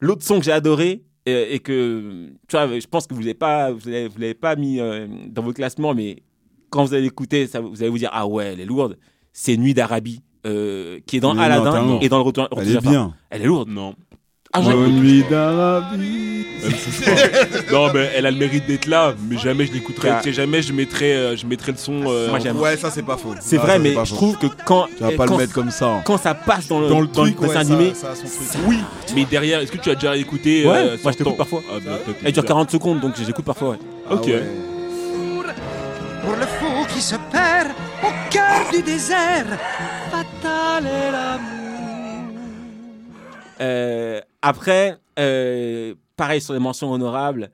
[0.00, 3.70] L'autre son que j'ai adoré et que tu vois, je pense que vous l'avez pas,
[3.70, 6.22] vous l'avez, vous l'avez pas mis euh, dans vos classements, mais
[6.70, 8.98] quand vous allez l'écouter, vous allez vous dire ah ouais, elle est lourde.
[9.32, 12.48] C'est Nuit d'Arabie euh, qui est dans Mais Aladdin un- et dans le retour.
[12.56, 13.14] Elle est bien.
[13.30, 13.68] Elle est lourde.
[13.68, 13.94] Non.
[14.54, 16.44] Ah, nuit d'Arabie.
[17.72, 20.10] Non, mais elle a le mérite d'être là, mais jamais je l'écouterai.
[20.22, 22.02] Sais, jamais je mettrai, euh, je mettrai le son.
[22.06, 22.58] euh, Moi, j'aime.
[22.60, 23.34] Ouais, ça, c'est pas faux.
[23.40, 25.70] c'est Ah, vrai, mais je trouve que quand Tu vas pas quand, le mettre comme
[25.70, 26.02] ça.
[26.04, 28.14] quand ça passe dans le Dans le dans truc, dessin ouais, animé, ça, ça a
[28.16, 28.62] son truc.
[28.68, 28.76] Oui,
[29.14, 31.62] mais derrière, est-ce que tu as déjà écouté Ouais, euh, moi, je t'écoute parfois.
[31.70, 32.44] Ah, bah, elle dure bizarre.
[32.44, 33.70] 40 secondes, donc j'écoute parfois.
[33.70, 33.78] Ouais.
[34.10, 34.26] Ah Ok.
[34.26, 34.42] ouais.
[36.22, 37.68] Pour le fou qui se perd
[38.04, 39.46] au cœur du désert,
[40.42, 42.34] fatal est l'amour.
[43.60, 47.50] Euh, après, euh, pareil sur les mentions honorables,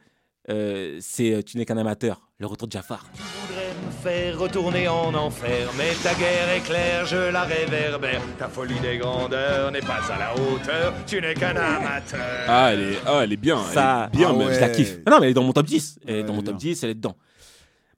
[0.49, 3.05] euh, c'est euh, Tu n'es qu'un amateur, le retour de Jafar.
[3.15, 8.23] voudrais me faire retourner en enfer, mais ta guerre est claire, je la réverbère.
[8.39, 12.21] Ta folie des grandeurs n'est pas à la hauteur, tu n'es qu'un amateur.
[12.49, 13.59] Ah, elle est, ah, elle est bien.
[13.69, 14.55] elle Ça- est bien, Ah ouais.
[14.55, 14.99] Je la kiffe.
[15.05, 15.99] Ah non, mais elle est dans mon top 10.
[16.07, 16.71] Elle est Ouais, dans elle mon est top bien.
[16.73, 17.17] 10, elle est dedans.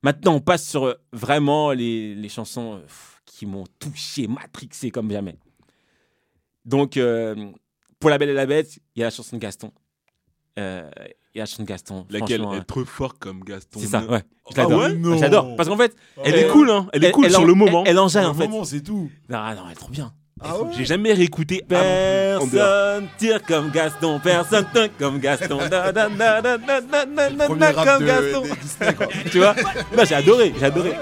[0.02, 3.09] Maintenant, on passe sur euh, vraiment les, les chansons euh, pff,
[3.40, 5.34] qui m'ont touché, matrixé comme jamais.
[6.66, 7.34] Donc, euh,
[7.98, 9.72] pour La Belle et la Bête, il y a la chanson de Gaston.
[10.58, 10.90] Euh,
[11.34, 12.06] Il y a la chanson de Gaston.
[12.10, 12.44] Laquelle?
[12.66, 13.80] trop fort comme Gaston.
[13.80, 14.22] C'est ça, ouais.
[14.50, 14.80] Je Ah l'adore.
[14.80, 15.16] ouais Non.
[15.16, 15.56] J'adore.
[15.56, 16.86] Parce qu'en fait, Elle est cool, hein.
[16.92, 17.82] Elle est cool elle sur en- le moment.
[17.86, 18.46] Elle, elle enjaille, en fait.
[18.46, 19.10] moment, c'est tout.
[19.30, 20.12] Non, non, elle est trop bien.
[20.42, 20.70] Ah ouais?
[20.76, 21.62] J'ai jamais réécouté.
[21.66, 25.58] Personne tire comme Gaston, personne tire comme Gaston.
[25.70, 26.48] Da, da, da,
[27.46, 28.42] comme de, Gaston.
[28.42, 28.96] Disney.
[29.30, 29.54] Tu vois?
[29.96, 30.92] Non, j'ai adoré, j'ai adoré.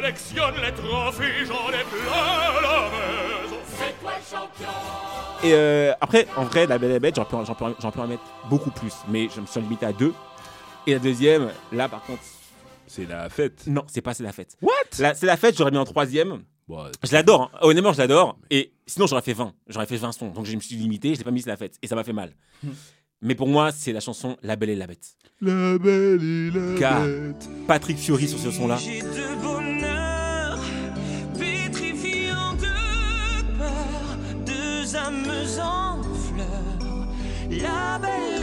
[0.00, 3.56] Collectionne les trophées, j'en ai plein la maison.
[3.78, 7.24] C'est toi le champion Et euh, après, en vrai, La Belle et la Bête, j'en
[7.24, 8.92] peux, j'en peux- j'en peux en mettre beaucoup plus.
[9.08, 10.14] Mais je me suis limité à deux.
[10.86, 12.22] Et la deuxième, là par contre,
[12.86, 13.64] C'est la fête.
[13.66, 14.56] non, c'est pas C'est la fête.
[14.62, 14.72] What?
[14.92, 16.42] C'est la fête, j'aurais mis en troisième.
[16.66, 17.58] Bon, Je l'adore, hein.
[17.62, 18.38] honnêtement, je l'adore.
[18.50, 19.52] Et sinon, j'aurais fait 20.
[19.68, 20.28] J'aurais fait 20 sons.
[20.30, 21.76] Donc, je me suis limité, je l'ai pas mis C'est la fête.
[21.82, 22.32] Et ça m'a fait mal.
[23.22, 25.14] Mais pour moi, c'est la chanson La Belle et la Bête.
[25.42, 27.48] La belle et la Car- bête.
[27.66, 28.78] Patrick Fiori sur ce son-là.
[37.62, 38.39] La belle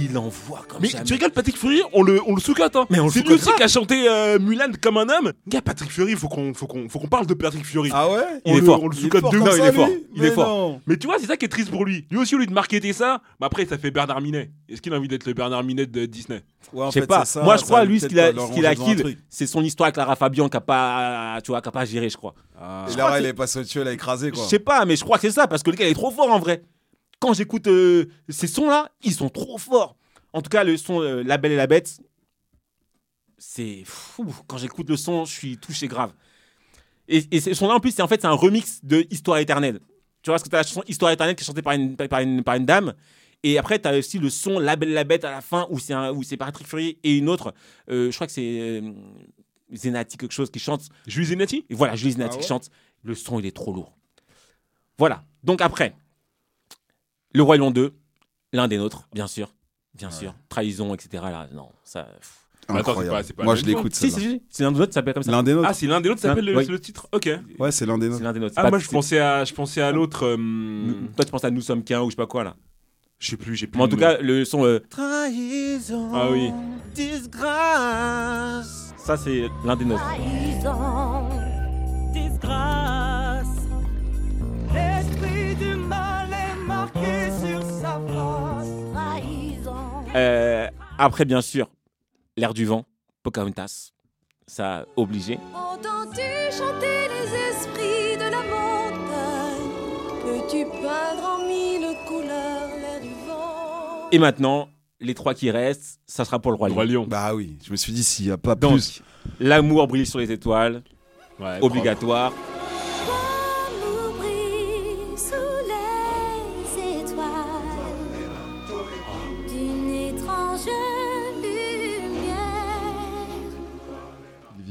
[0.00, 1.04] Il envoie comme Mais jamais.
[1.04, 2.76] tu regardes Patrick Fury, on le, on le sous-cote.
[2.76, 2.86] Hein.
[2.90, 5.32] Mais on c'est lui aussi qui a chanté euh, Mulan comme un homme.
[5.46, 7.90] Gars, Patrick Fury, faut qu'on faut qu'on faut qu'on parle de Patrick Fury.
[7.92, 8.82] Ah ouais Il on est le, fort.
[8.82, 9.48] On le Il est sous-cote de ouf.
[9.56, 9.88] il est fort.
[10.14, 10.80] Il est Mais fort.
[10.86, 12.06] Mais tu vois, c'est ça qui est triste pour lui.
[12.10, 14.50] Lui aussi, au lieu de marketer ça, bah après, ça fait Bernard Minet.
[14.68, 16.42] Est-ce qu'il a envie d'être le Bernard Minet de Disney?
[16.72, 17.24] Ouais, Je sais pas.
[17.24, 19.86] ça, Moi, je crois, lui, ce qu'il a, ce qu'il a kill, c'est son histoire
[19.86, 22.34] avec Lara Fabian qui a pas, tu vois, qui a pas géré, je crois.
[22.60, 22.84] Ah.
[22.88, 24.44] Je Et que elle est passée au-dessus, elle a écrasé, Je quoi.
[24.44, 26.10] sais pas, mais je crois que c'est ça, parce que le gars il est trop
[26.10, 26.62] fort en vrai.
[27.20, 29.96] Quand j'écoute euh, ces sons-là, ils sont trop forts.
[30.32, 32.00] En tout cas, le son euh, La Belle et la Bête,
[33.38, 34.26] c'est fou.
[34.46, 36.12] Quand j'écoute le son, je suis touché grave.
[37.08, 39.80] Et, et ce son-là, en plus, c'est en fait c'est un remix de Histoire éternelle.
[40.22, 41.96] Tu vois, parce que tu as la chanson Histoire éternelle qui est chantée par une,
[41.96, 42.94] par une, par une dame.
[43.42, 45.66] Et après, tu as aussi le son La Belle et la Bête à la fin,
[45.70, 47.54] où c'est un- où c'est Patrick Fury et une autre.
[47.90, 48.82] euh, je crois que c'est
[49.72, 50.88] Zenati, quelque chose, qui chante.
[51.06, 51.64] Jules Zenati?
[51.70, 52.70] Et voilà, Julie Zenati Ah qui chante.
[53.04, 53.96] Le son, il est trop lourd.
[54.98, 55.24] Voilà.
[55.44, 55.94] Donc après,
[57.34, 57.92] Le Roi Lion 2,
[58.52, 59.52] l'un des nôtres, bien sûr.
[59.94, 60.34] Bien sûr.
[60.48, 61.08] Trahison, etc.
[61.24, 62.04] Là, non, ça.
[62.04, 62.34] pff.
[62.70, 63.26] Attends, c'est Incroyable.
[63.28, 64.42] pas- pas Moi, je l'écoute, Si, si, si.
[64.50, 65.30] C'est l'un des nôtres, ça s'appelle comme ça.
[65.30, 67.30] L'un des nôtres Ah, c'est l'un des nôtres, ça s'appelle le, titre Ok.
[67.58, 68.24] Ouais, c'est l'un des C'est nôtres.
[68.24, 68.54] l'un des nôtres.
[68.56, 70.26] Ah, Pas- moi, je pensais à, je pensais à l'autre.
[70.26, 70.36] euh,
[71.16, 72.56] Toi, tu penses à Nous sommes qu'un ou je sais pas quoi là.
[73.18, 73.78] Je sais plus, j'ai plus.
[73.78, 74.00] Mais en tout nom.
[74.00, 74.64] cas, le son.
[74.66, 76.10] euh, Trahison.
[76.14, 76.50] Ah oui.
[76.94, 78.92] Disgrâce.
[78.98, 80.02] Ça, c'est l'un des nôtres.
[80.04, 81.07] Trahison,
[90.14, 90.68] Euh,
[90.98, 91.68] après, bien sûr,
[92.36, 92.84] L'air du vent,
[93.24, 93.90] Pocahontas.
[94.46, 95.38] Ça, obligé.
[95.54, 99.70] Entends-tu chanter les esprits de la montagne?
[100.22, 104.68] Peux-tu peindre en mille couleurs l'air du vent Et maintenant,
[105.00, 106.76] les trois qui restent, ça sera pour le Roi Le Lion.
[106.76, 107.06] Roi Lion.
[107.08, 109.02] Bah oui, je me suis dit, s'il n'y a pas Donc, plus.
[109.40, 110.82] l'amour brille sur les étoiles,
[111.40, 112.32] Ouais, obligatoire.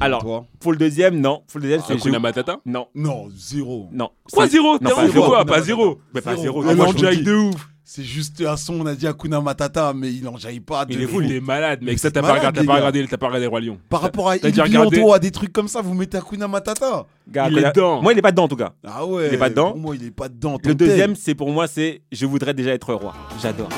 [0.00, 1.42] Alors, Toi Pour le deuxième, non.
[1.50, 3.88] Pour le deuxième, c'est Hakuna Matata Non, Non, zéro.
[3.92, 4.10] non.
[4.32, 4.78] Quoi, C'est- zéro?
[4.80, 5.26] Non, T'es zéro.
[5.26, 5.44] quoi?
[5.44, 6.62] Pas zéro Mais pas zéro.
[6.62, 8.82] Ah, Ah, moi, moi, je je vous dis- le de ouf C'est juste un son,
[8.82, 11.22] on a dit Hakuna Matata, mais il enjaille pas de Il est fou.
[11.22, 11.98] Il est malade, mec.
[11.98, 13.78] Ça, c'est t'as pas regardé, t'as pas regardé, t'as pas regardé Roi Lion.
[13.88, 17.06] Par rapport à T'as Il en à des trucs comme ça, vous mettez Hakuna Matata?
[17.34, 18.02] Il est dedans.
[18.02, 18.72] Moi, il est pas dedans en tout cas.
[18.86, 19.70] Ah ouais Il est pas dedans.
[19.70, 20.58] Pour moi, il est pas dedans.
[20.62, 23.14] Le deuxième, c'est pour moi, c'est Je voudrais déjà être roi.
[23.40, 23.70] J'adore.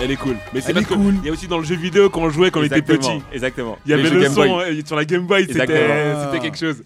[0.00, 0.36] Elle est cool.
[0.52, 1.14] Mais c'est Elle parce est que cool.
[1.22, 3.18] il y a aussi dans le jeu vidéo quand on jouait quand on était Exactement,
[3.18, 3.24] petit.
[3.32, 3.78] Exactement.
[3.86, 4.50] Il y avait jeux le Game son Boy.
[4.78, 6.24] euh, sur la Game Boy, c'était Exactement.
[6.32, 6.82] c'était quelque chose.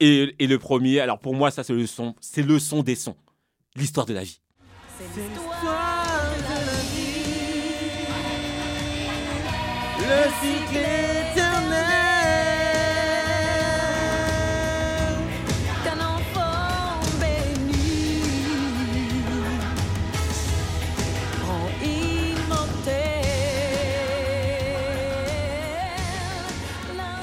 [0.00, 2.14] Et, et le premier, alors pour moi, ça, c'est le son.
[2.20, 3.16] C'est le son des sons.
[3.76, 4.40] L'histoire de la vie.
[4.98, 7.00] C'est l'histoire de la vie.
[9.98, 11.13] Le cycle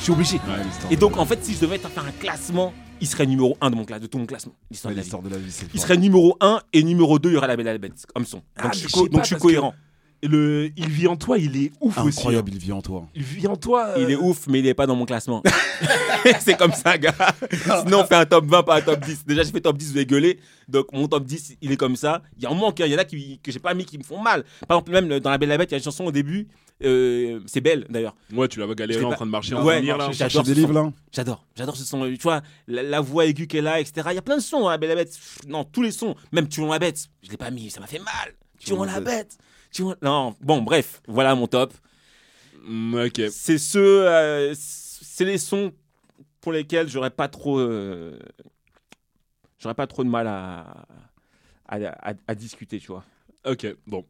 [0.02, 0.40] Je suis obligé.
[0.90, 3.76] Et donc, en fait, si je devais faire un classement, il serait numéro 1 de,
[3.76, 4.54] mon cla- de tout mon classement.
[4.72, 5.06] L'histoire de la vie.
[5.06, 5.82] L'histoire de la vie, c'est Il fort.
[5.82, 8.26] serait numéro 1 et numéro 2, il y aurait la belle et la bête comme
[8.26, 8.38] son.
[8.38, 9.74] Donc, Ah, je suis, co- donc je suis cohérent.
[10.24, 12.20] Le il vit en toi, il est ouf aussi.
[12.20, 12.56] Incroyable, hein.
[12.56, 13.08] il vit en toi.
[13.16, 13.88] Il vit en toi.
[13.98, 15.42] euh, Il est ouf, mais il est pas dans mon classement.
[16.42, 17.16] c'est comme ça, gars.
[17.84, 19.26] Sinon, on fait un top 20, pas un top 10.
[19.26, 20.40] Déjà, j'ai fait top 10, vous avez gueulé.
[20.68, 22.22] Donc, mon top 10, il est comme ça.
[22.38, 22.86] Il y en manque, hein.
[22.86, 24.44] il y en a qui, que j'ai pas mis qui me font mal.
[24.68, 26.12] Par exemple, même dans La Belle et la Bête, il y a une chanson au
[26.12, 26.48] début.
[26.84, 28.16] Euh, c'est belle, d'ailleurs.
[28.34, 30.12] Ouais, tu la vois galérer en train de marcher en Ouais, venir là.
[30.12, 32.04] J'adore des livres, là J'adore, j'adore ce son.
[32.06, 34.08] Tu vois, la, la voix aiguë qu'elle a, etc.
[34.12, 35.18] Il y a plein de sons, hein, La Belle la Bête.
[35.48, 36.16] Non, tous les sons.
[36.32, 37.08] Même Tuons la Bête.
[37.24, 38.34] Je l'ai pas mis, ça m'a fait mal.
[38.60, 39.38] Tuons la Bête.
[39.72, 41.74] Tuons- Non, bon, bref, voilà mon top.
[42.64, 43.22] Mm, Ok.
[43.32, 45.72] C'est ceux, euh, c'est les sons
[46.42, 48.18] pour lesquels j'aurais pas trop, euh,
[49.60, 50.86] j'aurais pas trop de mal à,
[51.68, 51.76] à,
[52.12, 53.04] à- à discuter, tu vois.
[53.46, 54.06] Ok, bon.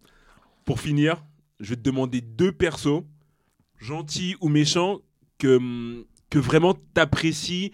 [0.65, 1.23] Pour finir,
[1.61, 3.03] je vais te demander deux persos,
[3.77, 4.99] gentils ou méchants,
[5.37, 5.59] que,
[6.33, 7.71] vraiment t'apprécies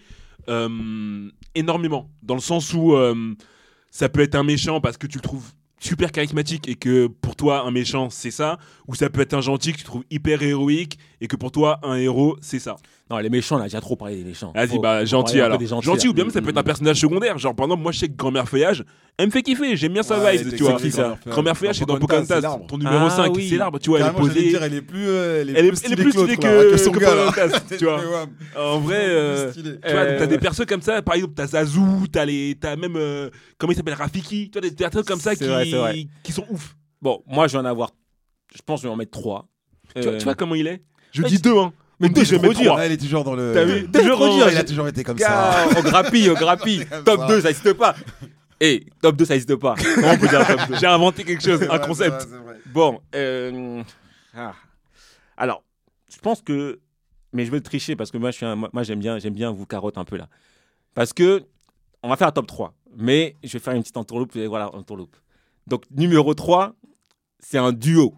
[0.48, 2.10] euh, énormément.
[2.22, 3.34] Dans le sens où euh,
[3.90, 7.36] ça peut être un méchant parce que tu le trouves super charismatique et que pour
[7.36, 10.42] toi un méchant c'est ça, ou ça peut être un gentil que tu trouves hyper
[10.42, 12.76] héroïque et que pour toi un héros c'est ça?
[13.10, 14.52] Non, les méchants, on a déjà trop parlé des méchants.
[14.54, 15.58] Vas-y, bah faut gentil alors.
[15.58, 16.10] gentils, gentil là.
[16.10, 17.38] ou bien même ça peut être un personnage secondaire.
[17.38, 18.84] Genre par exemple, moi je sais que Grand-mère Feuillage,
[19.16, 20.74] elle me fait kiffer, j'aime bien sa Ouais, vibe, tu vois.
[20.74, 21.16] qui, ça?
[21.26, 23.46] Grand-mère Feuillage c'est dans Pocahontas, ton numéro Ah 5, oui.
[23.48, 24.42] c'est l'arbre, tu vois, elle est posée.
[24.50, 26.48] dire, elle est plus, euh, elle est Elle est- plus stylée plus que l'autre, stylée
[26.54, 27.24] là, que- que son que gars, là.
[27.28, 28.00] Pocahontas, tu vois.
[28.58, 31.80] En vrai, euh, tu vois, Euh, t'as des persos comme ça, par exemple, t'as Zazu,
[32.12, 35.34] t'as les, t'as même, euh, comment il s'appelle, Rafiki, tu vois, des persos comme ça
[35.34, 35.44] qui,
[35.76, 36.76] vrai, qui sont ouf.
[37.02, 37.90] Bon, moi, je vais en avoir.
[38.54, 39.46] Je pense que je vais en mettre trois.
[39.94, 41.72] Tu, vois, Euh, tu vois comment il est Je ouais, dis deux, hein.
[42.00, 42.70] Mais deux, je vais mettre trop dur.
[42.72, 42.80] trois.
[42.80, 43.52] Ah, elle est toujours dans le.
[43.54, 45.66] T'as vu Deux, trop dur, Il a toujours été comme ça.
[45.76, 46.86] On grappille, on grappille.
[47.04, 47.26] Top ça.
[47.26, 47.94] 2, ça n'existe pas.
[48.60, 49.74] Et top 2, ça n'existe pas.
[49.94, 52.26] Comment on peut dire top 2 J'ai inventé quelque chose, un concept.
[52.66, 53.82] Bon, euh,
[54.34, 54.52] ah.
[55.36, 55.62] alors,
[56.12, 56.80] je pense que,
[57.32, 59.18] mais je vais le tricher parce que moi, je suis un- moi, moi, j'aime bien,
[59.20, 60.28] j'aime bien vous carotte un peu là,
[60.94, 61.44] parce que
[62.02, 64.48] on va faire un top 3, mais je vais faire une petite entourloupe, vous allez
[64.48, 65.14] voir la entourloupe.
[65.68, 66.74] Donc numéro 3,
[67.40, 68.14] c'est un duo.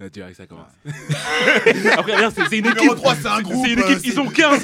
[0.00, 0.66] Ah, tu vois que ça commence.
[1.96, 2.78] Après, regarde, c'est c'est une équipe.
[2.80, 3.64] Numéro 3, c'est un groupe.
[3.64, 4.60] C'est une euh, équipe, ils c'est- sont 15.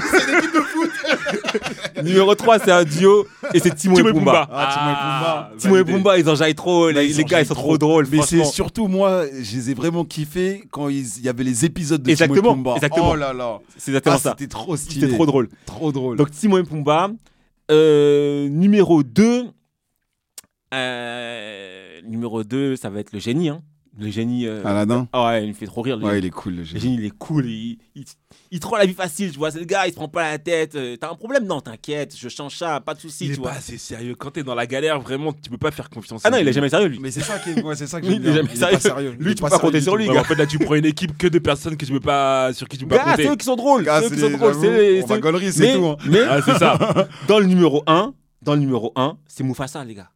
[2.03, 4.49] numéro 3, c'est un duo et c'est Timon, Timon et Pumba.
[4.51, 5.55] Ah, Timon et Pumba.
[5.55, 5.93] Et validé.
[5.93, 8.07] Pumba, ils enjaillent trop, les, Mais les ils gars, ils sont enchaînent trop drôles.
[8.11, 8.53] Mais c'est franchement.
[8.53, 12.11] surtout moi, je les ai vraiment kiffés quand ils- il y avait les épisodes de
[12.11, 12.75] Exactement, Timon et Pumba.
[12.77, 13.11] exactement.
[13.11, 13.59] Oh là là.
[13.79, 14.35] C'est exactement Ah, ça.
[14.37, 15.03] c'était trop stylé.
[15.03, 15.49] C'était trop drôle.
[15.65, 16.17] Trop drôle.
[16.17, 17.11] Donc Timon et Pumba.
[17.71, 19.45] Euh, numéro 2.
[22.07, 23.49] Numéro 2, ça va être le génie.
[23.49, 23.63] Hein.
[23.99, 24.47] Le génie.
[24.47, 25.09] euh, Aladdin.
[25.13, 25.97] Ah ouais, il me fait trop rire.
[25.97, 26.81] Le, Ouais, il est cool le le génie.
[26.81, 27.45] génie, il est cool.
[27.47, 28.05] Il, il,
[28.53, 29.51] il te rend la vie facile, tu vois.
[29.51, 30.77] C'est le gars, il se prend pas la tête.
[30.77, 31.45] euh, T'as un problème?
[31.45, 33.59] Non, t'inquiète, je change ça, pas de soucis, Il est tu pas vois.
[33.59, 34.15] assez sérieux.
[34.15, 36.21] Quand t'es dans la galère, vraiment, tu peux pas faire confiance.
[36.25, 37.01] Ah à non, il est jamais sérieux, lui.
[37.01, 38.79] Mais c'est ça qui est, ouais, c'est ça que il est jamais Il est pas
[38.79, 39.17] sérieux.
[39.19, 41.19] Lui, Il tu peux pas compter sur lui, en fait, là, tu prends une équipe
[41.19, 43.35] que de personnes que tu peux pas, sur qui tu peux pas Gars, c'est compter.
[43.35, 43.83] eux qui sont drôles.
[43.83, 44.55] Gars, c'est eux qui sont drôles.
[44.55, 45.07] c'est- On
[45.51, 45.87] c'est- tout.
[45.87, 45.97] hein.
[46.07, 47.09] mais Ah, c'est ça.
[47.29, 50.11] dans le numéro 1, dans le numéro 1, c'est Mufasa, les gars.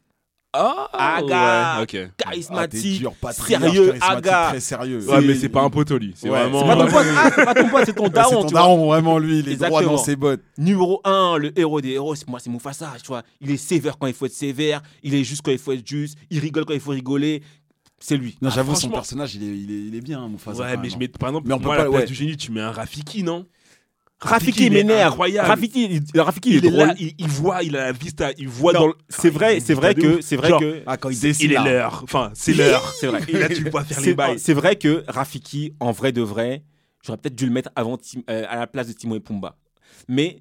[0.57, 1.77] Ah, Aga.
[1.79, 1.95] ouais, ok.
[1.95, 4.47] Ah, t'es Charismatique, dur, patriarche, sérieux, charismatique, aga.
[4.51, 5.05] Très sérieux.
[5.11, 6.13] Ouais, mais c'est pas un poteau, lui.
[6.17, 6.61] C'est Ouais, vraiment.
[6.61, 8.51] C'est pas ton pote, ah, c'est pas ton pote, c'est ton Ouais, c'est daron, ton
[8.51, 10.43] daron, vraiment, lui, il est droit dans ses bottes.
[10.57, 13.23] Numéro 1, le héros des héros, c'est moi, c'est Mufasa, tu vois.
[13.41, 15.87] Il est sévère quand il faut être sévère, il est juste quand il faut être
[15.87, 17.43] juste, il rigole quand il faut rigoler.
[17.99, 18.37] C'est lui.
[18.43, 20.63] Non, Ah, j'avoue, son personnage, il est, il est, il est bien, hein, Mufasa.
[20.63, 20.99] Ouais, mais je hein.
[21.01, 22.07] mets, par exemple, Mais on peut moi, à pas- la place ouais.
[22.09, 23.47] du génie, tu mets un Rafiki, non?
[24.21, 25.13] Rafiki est m'énerve.
[25.13, 25.49] incroyable.
[25.49, 26.87] Rafiki, il, Rafiki, il Il est est drôle.
[26.89, 28.95] là, il, il voit, il a la vista, il voit Non, dans le.
[29.09, 31.51] C'est vrai, il c'est est vrai que, c'est vrai que, Ah, quand il C'est- décide.
[31.51, 32.01] il est l'heure.
[32.05, 32.91] Enfin, c'est l'heure.
[33.01, 33.21] c'est vrai.
[33.29, 34.39] Et là, tu le vois faire les C'est bails.
[34.39, 36.63] c'est vrai que Rafiki, en vrai de vrai,
[37.05, 39.57] j'aurais peut-être dû le mettre avant Tim- euh, à la place de Timon et Pumba.
[40.09, 40.41] Mais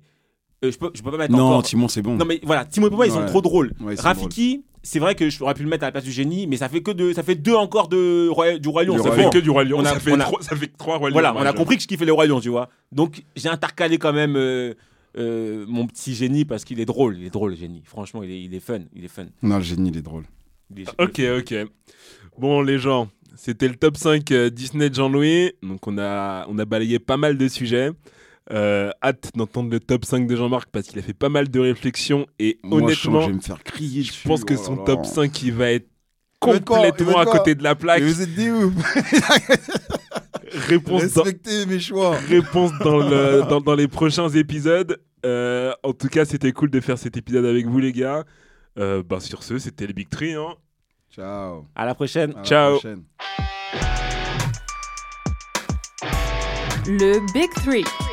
[0.63, 1.63] euh, je peux, je peux pas mettre Non, encore.
[1.63, 2.15] Timon, c'est bon.
[2.15, 3.74] Non mais voilà, Timon et Pumba, ils sont trop drôles.
[3.82, 6.57] Ouais, Rafiki, c'est vrai que j'aurais pu le mettre à la place du génie, mais
[6.57, 8.95] ça fait que deux, ça fait deux encore de Roi- du roi lion.
[8.95, 9.77] Du Roi Ça fait que du Roi Lion.
[9.79, 11.13] On a- ça, fait trois, ça fait trois Rois Lions.
[11.13, 12.69] Voilà, on a compris que je kiffais les lions, tu vois.
[12.91, 14.73] Donc j'ai intercalé quand même euh,
[15.17, 17.81] euh, mon petit génie parce qu'il est drôle, il est drôle le génie.
[17.86, 19.25] Franchement, il est, il est fun, il est fun.
[19.41, 20.23] Non, le génie, il est drôle.
[20.75, 21.55] Il est- Ok, ok.
[22.39, 25.51] Bon, les gens, c'était le top 5 euh, Disney de Jean-Louis.
[25.61, 27.91] Donc, on a, on a balayé pas mal de sujets.
[28.51, 31.59] Euh, hâte d'entendre le top 5 de Jean-Marc parce qu'il a fait pas mal de
[31.61, 32.25] réflexions.
[32.39, 34.27] Et Moi, honnêtement, je vais me faire crier je dessus.
[34.27, 34.83] pense que Oh là son là.
[34.85, 35.87] top 5 il va être
[36.39, 38.01] complètement à côté de la plaque.
[38.01, 38.73] Mais vous êtes des ouf
[40.67, 42.15] Réponse dans, Respectez mes choix.
[42.29, 44.99] réponse dans, le, dans, dans les prochains épisodes.
[45.25, 48.23] Euh, en tout cas, c'était cool de faire cet épisode avec vous, les gars.
[48.77, 50.33] Euh, bah, sur ce, c'était le Big Tree.
[50.33, 50.53] Hein.
[51.09, 51.65] Ciao.
[51.75, 52.33] À la prochaine.
[52.33, 52.71] À la Ciao.
[52.73, 53.03] prochaine.
[56.87, 58.12] Le Big Three.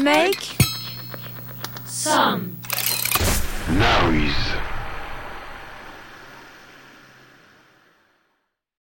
[0.00, 0.56] Make
[1.86, 2.56] some
[3.70, 4.73] noise.